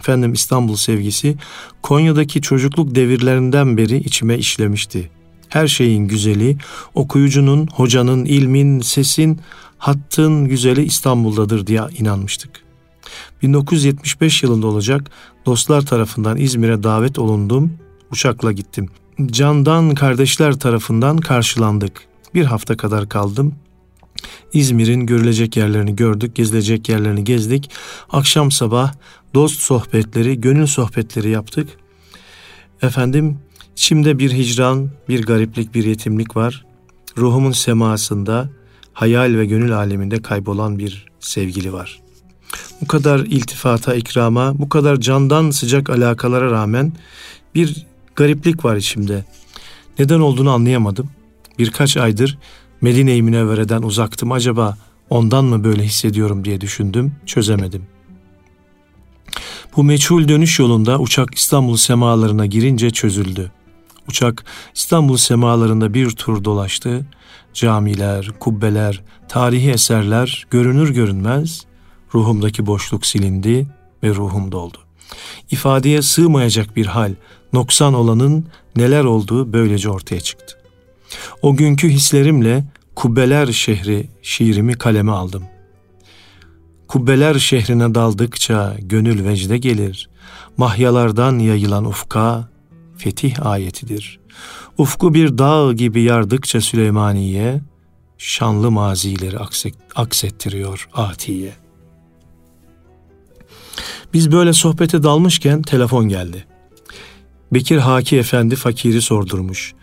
[0.00, 1.36] Efendim İstanbul sevgisi
[1.82, 5.10] Konya'daki çocukluk devirlerinden beri içime işlemişti.
[5.48, 6.56] Her şeyin güzeli,
[6.94, 9.40] okuyucunun, hocanın, ilmin, sesin,
[9.78, 12.50] hattın güzeli İstanbul'dadır diye inanmıştık.
[13.42, 15.10] 1975 yılında olacak
[15.46, 17.72] Dostlar tarafından İzmir'e davet olundum.
[18.12, 18.88] Uçakla gittim.
[19.26, 22.08] Candan kardeşler tarafından karşılandık.
[22.36, 23.54] Bir hafta kadar kaldım.
[24.52, 27.70] İzmir'in görülecek yerlerini gördük, gezilecek yerlerini gezdik.
[28.10, 28.92] Akşam sabah
[29.34, 31.68] dost sohbetleri, gönül sohbetleri yaptık.
[32.82, 33.38] Efendim,
[33.76, 36.64] içimde bir hicran, bir gariplik, bir yetimlik var.
[37.18, 38.50] Ruhumun semasında,
[38.92, 42.00] hayal ve gönül aleminde kaybolan bir sevgili var.
[42.80, 46.92] Bu kadar iltifata, ikrama, bu kadar candan sıcak alakalara rağmen
[47.54, 49.24] bir gariplik var içimde.
[49.98, 51.10] Neden olduğunu anlayamadım.
[51.58, 52.38] Birkaç aydır
[52.80, 54.32] Medine-i Münevvere'den uzaktım.
[54.32, 54.76] Acaba
[55.10, 57.86] ondan mı böyle hissediyorum diye düşündüm, çözemedim.
[59.76, 63.52] Bu meçhul dönüş yolunda uçak İstanbul semalarına girince çözüldü.
[64.08, 64.44] Uçak
[64.74, 67.06] İstanbul semalarında bir tur dolaştı.
[67.54, 71.64] Camiler, kubbeler, tarihi eserler görünür görünmez
[72.14, 73.66] ruhumdaki boşluk silindi
[74.02, 74.78] ve ruhum doldu.
[75.50, 77.14] İfadeye sığmayacak bir hal,
[77.52, 78.46] noksan olanın
[78.76, 80.55] neler olduğu böylece ortaya çıktı.
[81.42, 82.64] O günkü hislerimle
[82.96, 85.44] Kubbeler şehri şiirimi kaleme aldım.
[86.88, 90.10] Kubbeler şehrine daldıkça gönül vecde gelir.
[90.56, 92.48] Mahyalardan yayılan ufka
[92.96, 94.20] fetih ayetidir.
[94.78, 97.60] Ufku bir dağ gibi yardıkça Süleymaniye,
[98.18, 99.36] şanlı mazileri
[99.94, 101.52] aksettiriyor atiye.
[104.12, 106.44] Biz böyle sohbete dalmışken telefon geldi.
[107.52, 109.74] Bekir Haki Efendi fakiri sordurmuş.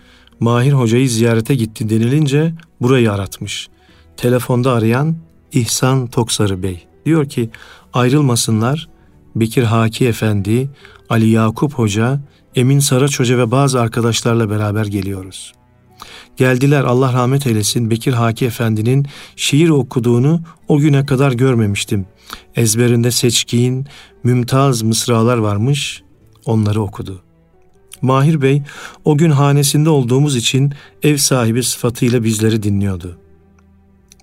[0.43, 3.67] Mahir Hoca'yı ziyarete gitti denilince burayı aratmış.
[4.17, 5.15] Telefonda arayan
[5.51, 6.85] İhsan Toksarı Bey.
[7.05, 7.49] Diyor ki
[7.93, 8.89] ayrılmasınlar
[9.35, 10.69] Bekir Haki Efendi,
[11.09, 12.19] Ali Yakup Hoca,
[12.55, 15.53] Emin Saraç Hoca ve bazı arkadaşlarla beraber geliyoruz.
[16.37, 22.05] Geldiler Allah rahmet eylesin Bekir Haki Efendi'nin şiir okuduğunu o güne kadar görmemiştim.
[22.55, 23.87] Ezberinde seçkin,
[24.23, 26.03] mümtaz mısralar varmış,
[26.45, 27.32] onları okudu.''
[28.03, 28.63] Mahir Bey
[29.05, 30.73] o gün hanesinde olduğumuz için
[31.03, 33.17] ev sahibi sıfatıyla bizleri dinliyordu.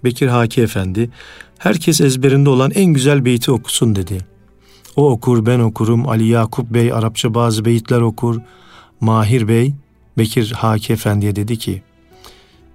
[0.05, 1.11] Bekir Haki Efendi,
[1.59, 4.27] herkes ezberinde olan en güzel beyti okusun dedi.
[4.97, 8.41] O okur, ben okurum, Ali Yakup Bey Arapça bazı beyitler okur.
[9.01, 9.75] Mahir Bey,
[10.19, 11.83] Bekir Haki Efendi'ye dedi ki,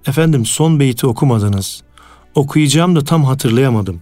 [0.06, 1.82] Efendim son beyti okumadınız.
[2.34, 4.00] Okuyacağım da tam hatırlayamadım.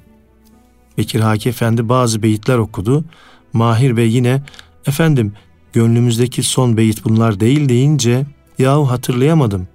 [0.98, 3.05] Bekir Haki Efendi bazı beyitler okudu.
[3.52, 4.42] Mahir Bey yine,
[4.86, 5.32] efendim
[5.75, 8.27] gönlümüzdeki son beyit bunlar değil deyince
[8.59, 9.68] yahu hatırlayamadım.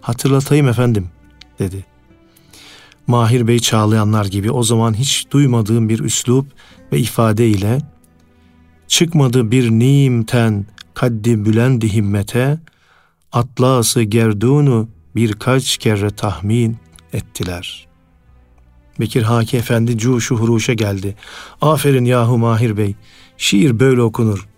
[0.00, 1.08] Hatırlatayım efendim
[1.58, 1.84] dedi.
[3.06, 6.46] Mahir Bey çağlayanlar gibi o zaman hiç duymadığım bir üslup
[6.92, 7.78] ve ifade ile
[8.88, 12.58] çıkmadı bir nimten kaddi bülendi himmete
[13.32, 16.76] atlası gerdunu birkaç kere tahmin
[17.12, 17.88] ettiler.
[19.00, 21.16] Bekir Haki Efendi cuşu huruşa geldi.
[21.60, 22.94] Aferin yahu Mahir Bey,
[23.36, 24.48] şiir böyle okunur.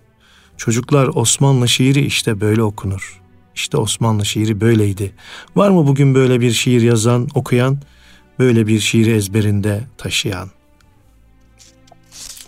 [0.60, 3.20] Çocuklar Osmanlı şiiri işte böyle okunur.
[3.54, 5.12] İşte Osmanlı şiiri böyleydi.
[5.56, 7.78] Var mı bugün böyle bir şiir yazan, okuyan,
[8.38, 10.50] böyle bir şiiri ezberinde taşıyan?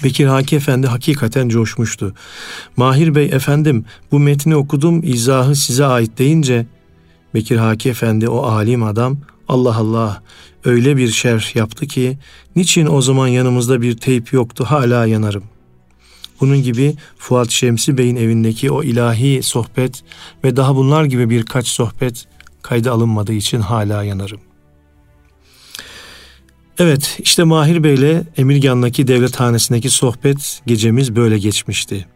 [0.05, 2.15] Bekir Haki Efendi hakikaten coşmuştu.
[2.77, 6.67] Mahir Bey efendim bu metni okudum izahı size ait deyince
[7.35, 10.23] Bekir Haki Efendi o alim adam Allah Allah
[10.65, 12.19] öyle bir şerh yaptı ki
[12.57, 15.52] niçin o zaman yanımızda bir teyp yoktu hala yanarım.
[16.43, 20.03] Bunun gibi Fuat Şemsi Bey'in evindeki o ilahi sohbet
[20.45, 22.27] ve daha bunlar gibi birkaç sohbet
[22.63, 24.41] kayda alınmadığı için hala yanarım.
[26.79, 32.07] Evet, işte Mahir Bey ile Emirgan'daki devlethanesindeki sohbet gecemiz böyle geçmişti.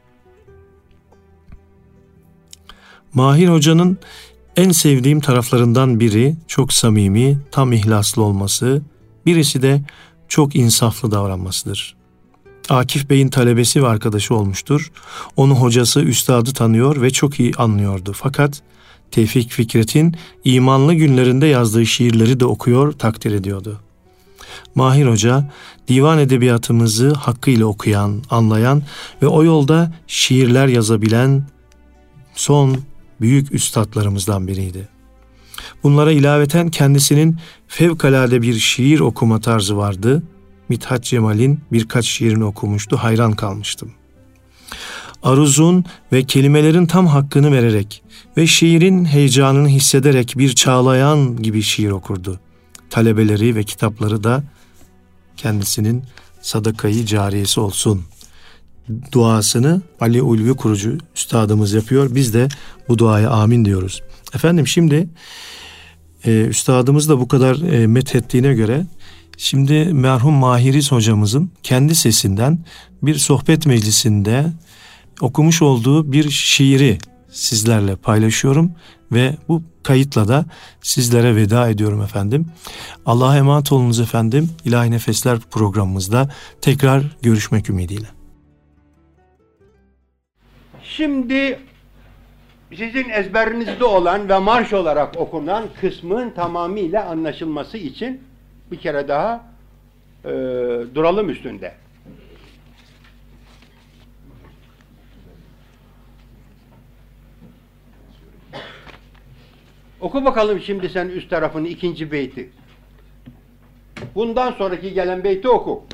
[3.14, 3.98] Mahir Hoca'nın
[4.56, 8.82] en sevdiğim taraflarından biri çok samimi, tam ihlaslı olması,
[9.26, 9.82] birisi de
[10.28, 11.96] çok insaflı davranmasıdır.
[12.68, 14.92] Akif Bey'in talebesi ve arkadaşı olmuştur.
[15.36, 18.12] Onu hocası, üstadı tanıyor ve çok iyi anlıyordu.
[18.16, 18.62] Fakat
[19.10, 23.80] Tevfik Fikret'in imanlı günlerinde yazdığı şiirleri de okuyor, takdir ediyordu.
[24.74, 25.52] Mahir Hoca,
[25.88, 28.82] divan edebiyatımızı hakkıyla okuyan, anlayan
[29.22, 31.46] ve o yolda şiirler yazabilen
[32.34, 32.78] son
[33.20, 34.88] büyük üstadlarımızdan biriydi.
[35.82, 37.36] Bunlara ilaveten kendisinin
[37.68, 40.22] fevkalade bir şiir okuma tarzı vardı
[40.68, 43.92] Mithat Cemal'in birkaç şiirini okumuştu, hayran kalmıştım.
[45.22, 48.02] Aruzun ve kelimelerin tam hakkını vererek
[48.36, 52.40] ve şiirin heyecanını hissederek bir çağlayan gibi şiir okurdu.
[52.90, 54.44] Talebeleri ve kitapları da
[55.36, 56.04] kendisinin
[56.40, 58.02] sadakayı cariyesi olsun
[59.12, 62.14] duasını Ali Ulvi kurucu üstadımız yapıyor.
[62.14, 62.48] Biz de
[62.88, 64.02] bu duaya amin diyoruz.
[64.34, 65.08] Efendim şimdi
[66.24, 68.86] e, üstadımız da bu kadar e, methettiğine göre
[69.36, 72.58] Şimdi merhum Mahiriz hocamızın kendi sesinden
[73.02, 74.46] bir sohbet meclisinde
[75.20, 78.72] okumuş olduğu bir şiiri sizlerle paylaşıyorum
[79.12, 80.44] ve bu kayıtla da
[80.80, 82.46] sizlere veda ediyorum efendim.
[83.06, 84.50] Allah'a emanet olunuz efendim.
[84.64, 86.30] İlahi Nefesler programımızda
[86.60, 88.06] tekrar görüşmek ümidiyle.
[90.82, 91.58] Şimdi
[92.76, 98.20] sizin ezberinizde olan ve marş olarak okunan kısmın tamamıyla anlaşılması için
[98.70, 99.44] bir kere daha
[100.24, 100.30] e,
[100.94, 101.74] duralım üstünde.
[110.00, 112.50] Oku bakalım şimdi sen üst tarafın ikinci beyti.
[114.14, 115.84] Bundan sonraki gelen beyti oku.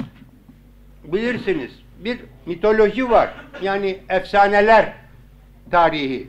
[1.04, 1.72] Bilirsiniz
[2.04, 3.34] bir mitoloji var.
[3.62, 4.92] Yani efsaneler
[5.70, 6.28] tarihi.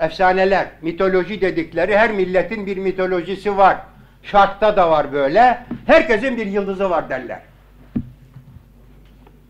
[0.00, 3.91] Efsaneler, mitoloji dedikleri her milletin bir mitolojisi var.
[4.22, 5.66] Şarkta da var böyle.
[5.86, 7.40] Herkesin bir yıldızı var derler.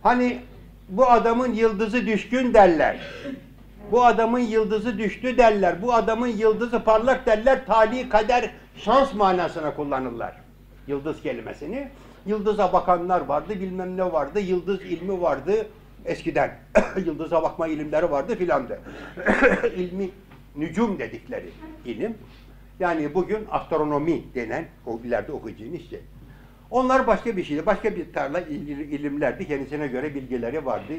[0.02, 0.38] Hani
[0.88, 2.96] bu adamın yıldızı düşkün derler.
[3.90, 5.82] Bu adamın yıldızı düştü derler.
[5.82, 7.66] Bu adamın yıldızı parlak derler.
[7.66, 10.32] Tali, kader, şans manasına kullanırlar.
[10.86, 11.88] Yıldız kelimesini.
[12.26, 15.66] Yıldıza bakanlar vardı, bilmem ne vardı, yıldız ilmi vardı
[16.04, 16.58] eskiden.
[17.06, 18.80] Yıldıza bakma ilimleri vardı filandı.
[19.76, 20.10] İlmi
[20.56, 21.50] nücum dedikleri
[21.84, 22.14] ilim.
[22.83, 26.01] Yani bugün astronomi denen o ileride okuyacağınız şey.
[26.70, 27.66] Onlar başka bir şeydi.
[27.66, 29.49] Başka bir tarla il- ilimlerdi.
[29.49, 30.93] Kendisine göre bilgileri vardı.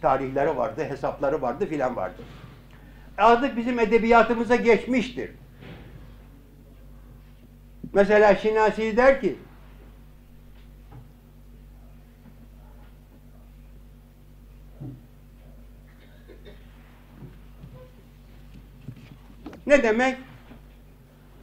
[0.00, 2.22] Tarihleri vardı, hesapları vardı filan vardı.
[3.18, 5.30] Artık bizim edebiyatımıza geçmiştir.
[7.92, 9.36] Mesela Şinasi der ki
[19.66, 20.27] Ne demek?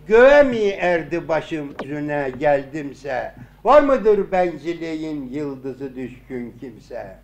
[0.07, 3.33] Göğe mi erdi başım yüzüne geldimse,
[3.63, 7.15] var mıdır benzileyin yıldızı düşkün kimse?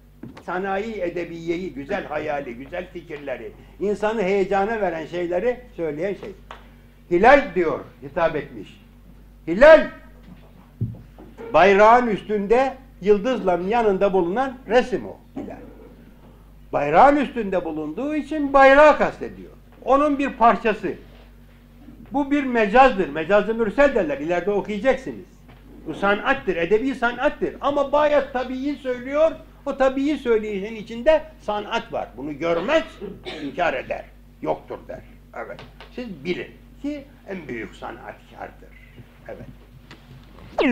[0.46, 6.32] Sanayi edebiyeyi, güzel hayali, güzel fikirleri, insanı heyecana veren şeyleri söyleyen şey.
[7.12, 8.82] Hilal diyor, hitap etmiş.
[9.48, 9.88] Hilal,
[11.54, 15.56] bayrağın üstünde yıldızla yanında bulunan resim o hilal.
[16.74, 19.52] Bayrağın üstünde bulunduğu için bayrağı kastediyor.
[19.86, 20.94] Onun bir parçası.
[22.14, 23.10] Bu bir mecazdır.
[23.10, 24.18] Mecaz-ı mürsel derler.
[24.18, 25.26] İleride okuyacaksınız.
[25.88, 27.56] Bu sanattır, edebi sanattır.
[27.62, 29.32] Ama bayat tabii söylüyor.
[29.66, 32.08] O tabii söyleyişin içinde sanat var.
[32.18, 32.84] Bunu görmez,
[33.44, 34.06] inkar eder.
[34.42, 35.02] Yoktur der.
[35.46, 35.60] Evet.
[35.96, 36.52] Siz bilin
[36.82, 38.70] ki en büyük sanatkardır.
[39.28, 39.48] Evet.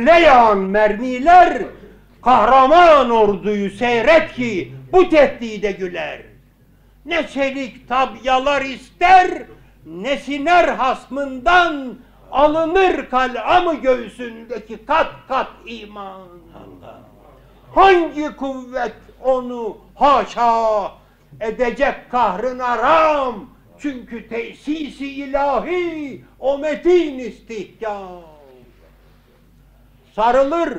[0.05, 1.63] Leyan mermiler
[2.21, 6.21] kahraman orduyu seyret ki bu tehdide güler.
[7.05, 9.43] Ne çelik tabyalar ister,
[9.85, 11.95] ne siner hasmından
[12.31, 16.27] alınır kalamı göğsündeki kat kat iman.
[17.75, 20.91] Hangi kuvvet onu haşa
[21.39, 23.49] edecek kahrına ram?
[23.79, 28.21] Çünkü tesisi ilahi o metin istihkam.
[30.15, 30.77] Sarılır,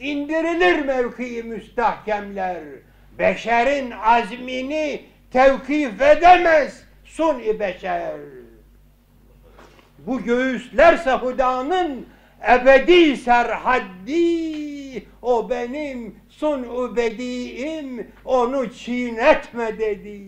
[0.00, 2.62] indirilir mevki müstahkemler.
[3.18, 6.83] Beşerin azmini tevkif edemez
[7.14, 8.20] sun-i beşer.
[9.98, 12.06] Bu göğüslerse hudanın
[12.52, 20.22] ebedi serhaddi, o benim sun-u bediim, onu çiğnetme dedi.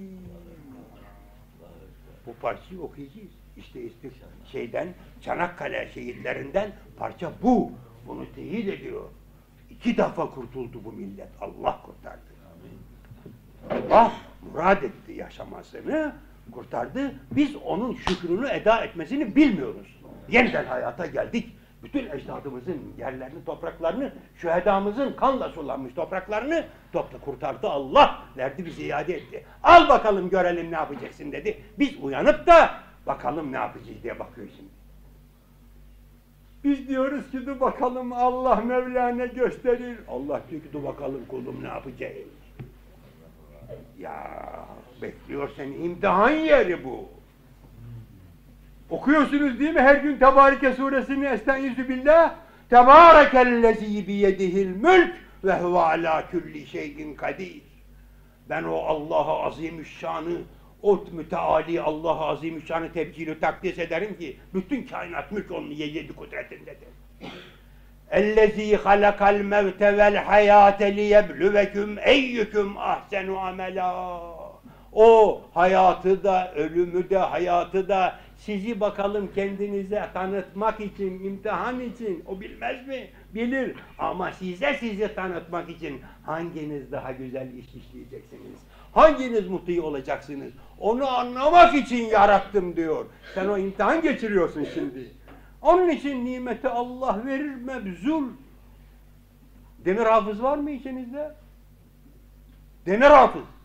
[2.26, 3.28] Bu parçayı okuyacağız.
[3.57, 4.12] İşte istik
[4.53, 4.89] şeyden,
[5.20, 7.72] Çanakkale şehitlerinden parça bu.
[8.09, 9.05] Bunu teyit ediyor.
[9.70, 11.28] İki defa kurtuldu bu millet.
[11.41, 12.20] Allah kurtardı.
[13.70, 14.12] Allah
[14.43, 16.14] murad etti yaşamasını,
[16.53, 17.15] kurtardı.
[17.31, 19.87] Biz onun şükrünü eda etmesini bilmiyoruz.
[20.29, 21.53] Yeniden hayata geldik.
[21.83, 28.23] Bütün ecdadımızın yerlerini, topraklarını, şühedamızın kanla sulanmış topraklarını topla kurtardı Allah.
[28.37, 29.45] Verdi bize iade etti.
[29.63, 31.63] Al bakalım görelim ne yapacaksın dedi.
[31.79, 32.71] Biz uyanıp da
[33.07, 34.71] bakalım ne yapacağız diye bakıyor şimdi.
[36.65, 39.99] Biz diyoruz ki dur bakalım Allah Mevlana gösterir.
[40.09, 42.17] Allah diyor ki dur bakalım kulum ne yapacağız.
[43.99, 44.41] Ya
[45.02, 47.10] bekliyor seni imtihan yeri bu.
[48.89, 52.36] Okuyorsunuz değil mi her gün Tebareke suresini Estaizu billah.
[52.70, 55.14] Tebarekellezi biyedihil mülk
[55.44, 57.62] ve huve ala külli şeyin kadir.
[58.50, 60.38] Ben o Allah'a azimüşşanı,
[60.82, 66.88] o müteali Allah'a azimüşşanı tebcili takdis ederim ki bütün kainat mülk onun yedi kudretindedir.
[68.12, 74.45] اَلَّذ۪ي خَلَقَ الْمَوْتَ وَالْحَيَاةَ لِيَبْلُوَكُمْ اَيُّكُمْ ahsenu amela.
[74.97, 82.25] o hayatı da, ölümü de, hayatı da sizi bakalım kendinize tanıtmak için, imtihan için.
[82.27, 83.09] O bilmez mi?
[83.35, 83.77] Bilir.
[83.99, 88.61] Ama size sizi tanıtmak için hanginiz daha güzel iş işleyeceksiniz?
[88.93, 90.53] Hanginiz mutlu olacaksınız?
[90.79, 93.07] Onu anlamak için yarattım diyor.
[93.35, 95.11] Sen o imtihan geçiriyorsun şimdi.
[95.63, 98.29] Onun için nimeti Allah verir mebzul.
[99.85, 101.35] Demir hafız var mı içinizde?
[102.87, 103.56] Demir hafız.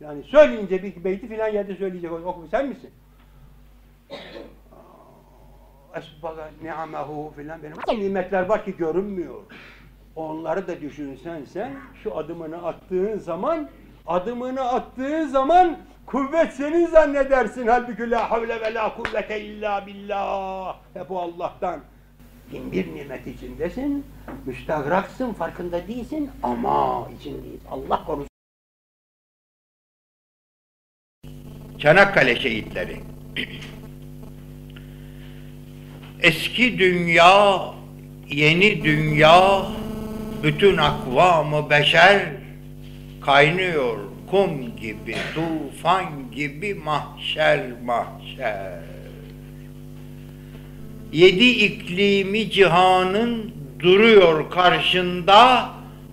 [0.00, 2.12] Yani söyleyince bir beyti filan yerde söyleyecek.
[2.12, 2.90] Oku sen misin?
[5.94, 9.40] Esbaga ni'amehu filan benim nimetler var ki görünmüyor.
[10.16, 11.72] Onları da düşünsen sen
[12.02, 13.68] şu adımını attığın zaman
[14.06, 17.66] adımını attığın zaman kuvvet senin zannedersin.
[17.66, 20.76] Halbuki la havle ve la kuvvete illa billah.
[20.94, 21.80] Hep o Allah'tan.
[22.52, 24.06] Bin bir nimet içindesin.
[24.46, 27.60] Müstagraksın, farkında değilsin ama içindeyiz.
[27.70, 28.27] Allah korusun.
[31.78, 32.96] Çanakkale şehitleri.
[36.22, 37.60] Eski dünya,
[38.30, 39.62] yeni dünya,
[40.42, 42.22] bütün akvamı beşer
[43.20, 43.98] kaynıyor
[44.30, 46.04] kum gibi, tufan
[46.34, 48.80] gibi mahşer mahşer.
[51.12, 55.70] Yedi iklimi cihanın duruyor karşında,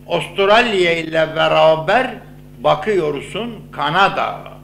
[0.07, 2.11] Avustralya ile beraber
[2.63, 4.54] bakıyorsun Kanada.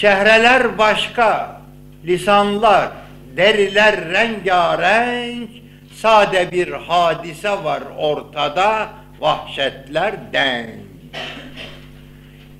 [0.00, 1.60] Çehreler başka,
[2.04, 2.88] lisanlar,
[3.36, 5.50] deriler rengarenk,
[5.94, 8.88] sade bir hadise var ortada,
[9.20, 10.70] vahşetler denk.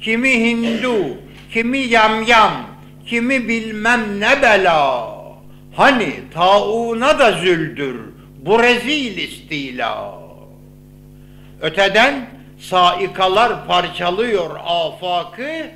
[0.01, 0.97] Kimi Hindu,
[1.53, 2.53] kimi yamyam,
[3.07, 5.09] kimi bilmem ne bela.
[5.77, 8.01] Hani tauna da züldür,
[8.39, 10.19] bu rezil istila.
[11.61, 12.27] Öteden
[12.59, 15.67] saikalar parçalıyor afakı,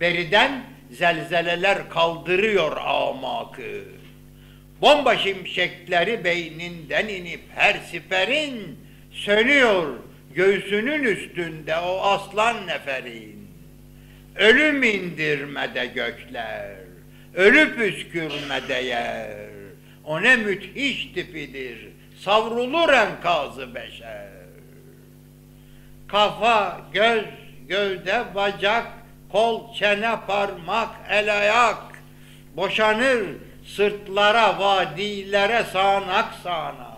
[0.00, 0.50] beriden
[0.90, 3.84] zelzeleler kaldırıyor amakı.
[4.80, 8.78] Bomba şimşekleri beyninden inip her siperin
[9.12, 9.96] sönüyor
[10.34, 13.48] göğsünün üstünde o aslan neferin.
[14.36, 16.76] Ölüm indirmede gökler,
[17.34, 19.48] ölü püskürmede yer.
[20.04, 21.88] O ne müthiş tipidir,
[22.20, 24.28] savrulur enkazı beşer.
[26.08, 27.24] Kafa, göz,
[27.68, 28.86] gövde, bacak,
[29.32, 32.02] kol, çene, parmak, el ayak
[32.56, 33.24] boşanır
[33.66, 36.88] sırtlara, vadilere sağanak sağanak.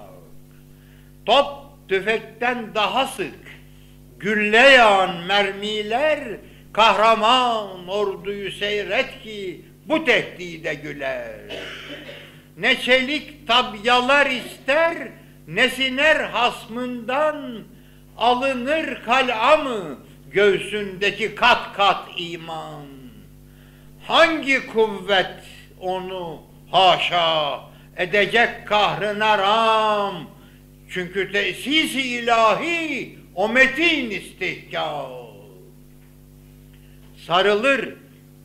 [1.26, 1.46] Top
[1.88, 3.38] tüfekten daha sık,
[4.18, 6.20] gülle yağan mermiler
[6.72, 11.40] kahraman orduyu seyret ki bu tehdide güler.
[12.56, 14.96] Ne çelik tabyalar ister,
[15.48, 17.62] ne siner hasmından
[18.18, 19.98] alınır kal'a mı
[20.32, 22.86] göğsündeki kat kat iman.
[24.06, 25.34] Hangi kuvvet
[25.80, 27.60] onu haşa
[27.96, 30.30] edecek kahrına ram?
[30.90, 35.10] Çünkü tesisi ilahi o metin istihkam.
[37.26, 37.94] Sarılır,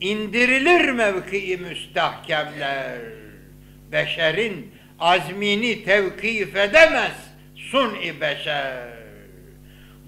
[0.00, 2.98] indirilir mevkii müstahkemler.
[3.92, 7.12] Beşerin azmini tevkif edemez
[7.56, 8.95] sun-i beşer.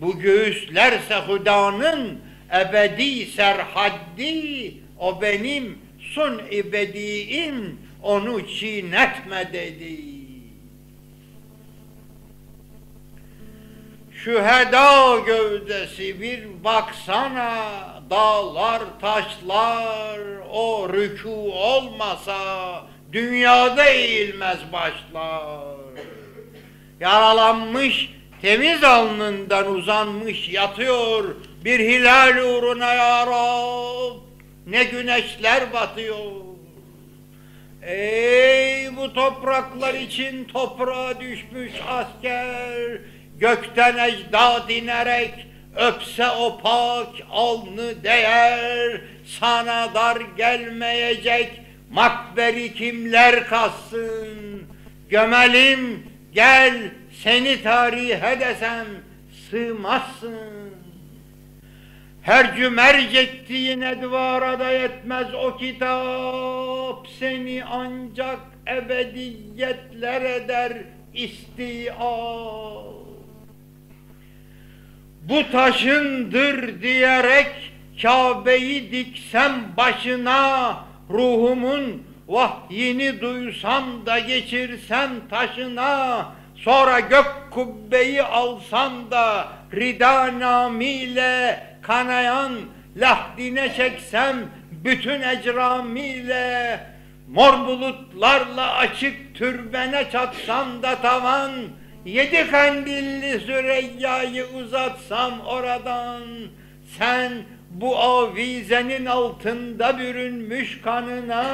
[0.01, 2.21] Bu göğüslerse hudanın
[2.61, 5.79] ebedi serhaddi, o benim
[6.15, 10.19] sun-i bediim, onu çiğnetme dedi.
[14.25, 17.65] Şüheda gövdesi bir baksana,
[18.11, 20.21] dağlar taşlar,
[20.51, 22.39] o rükû olmasa,
[23.13, 25.77] dünyada eğilmez başlar.
[27.01, 31.25] Yaralanmış, temiz alnından uzanmış yatıyor,
[31.65, 34.17] bir hilal uğruna ya Rab,
[34.67, 36.49] ne güneşler batıyor.
[37.83, 43.01] Ey bu topraklar için toprağa düşmüş asker,
[43.39, 49.01] gökten ecdad inerek öpse o pak alnı değer,
[49.41, 51.61] sana dar gelmeyecek
[51.91, 54.63] makberi kimler kassın,
[55.09, 56.75] gömelim gel
[57.23, 58.87] seni tarihe desem
[59.51, 60.69] sığmazsın.
[62.23, 70.73] Her cümerc ettiğin edvara da yetmez o kitap, seni ancak ebediyetler eder
[71.15, 72.99] istiab.
[75.23, 80.77] Bu taşındır diyerek Kabe'yi diksem başına,
[81.11, 86.27] ruhumun vahyini duysam da geçirsem taşına,
[86.65, 92.53] sonra gök kubbeyi alsam da rida namiyle kanayan
[92.97, 94.37] lahdine çeksem
[94.85, 96.81] bütün ecramiyle,
[97.29, 101.51] mor bulutlarla açık türbene çatsam da tavan,
[102.05, 106.23] Yedi kandilli Süreyya'yı uzatsam oradan,
[106.99, 107.33] sen
[107.71, 111.45] bu avizenin altında bürünmüş kanına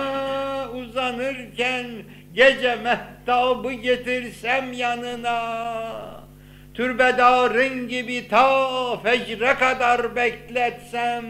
[0.71, 1.87] uzanırken
[2.35, 5.41] gece mehtabı getirsem yanına
[6.75, 11.25] türbedarın gibi ta fecre kadar bekletsem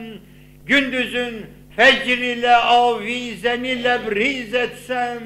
[0.67, 1.47] gündüzün
[1.77, 5.23] fecr ile avizeni lebriz etsem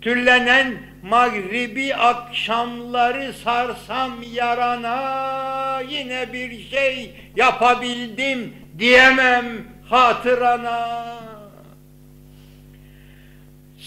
[0.00, 9.46] tüllenen mağribi akşamları sarsam yarana yine bir şey yapabildim diyemem
[9.90, 11.29] hatırana.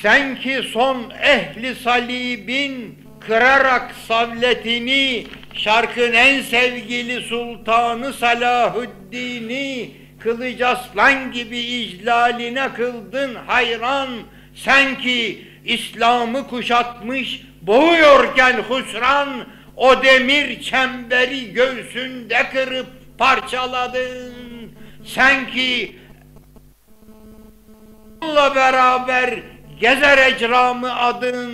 [0.01, 11.57] Sen ki son ehli salibin kırarak savletini şarkın en sevgili sultanı Salahuddin'i kılıç aslan gibi
[11.57, 14.09] iclaline kıldın hayran.
[14.55, 19.29] Sen ki İslam'ı kuşatmış boğuyorken husran
[19.75, 22.87] o demir çemberi göğsünde kırıp
[23.17, 24.33] parçaladın.
[25.05, 25.95] Sen ki
[28.23, 31.51] Onunla beraber gezer ecramı adın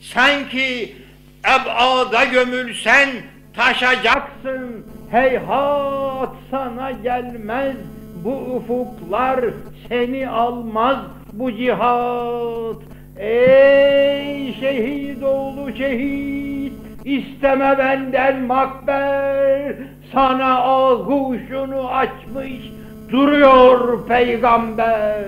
[0.00, 0.96] sanki
[1.44, 3.08] ebada gömülsen
[3.56, 4.86] taşacaksın.
[5.10, 7.76] Heyhat sana gelmez
[8.24, 9.44] bu ufuklar
[9.88, 10.96] seni almaz.
[11.32, 12.76] Bu cihat
[13.16, 16.72] ey şehit oğlu şehit
[17.04, 19.74] isteme benden makber.
[20.12, 22.72] Sana ağuşunu açmış
[23.10, 25.24] duruyor peygamber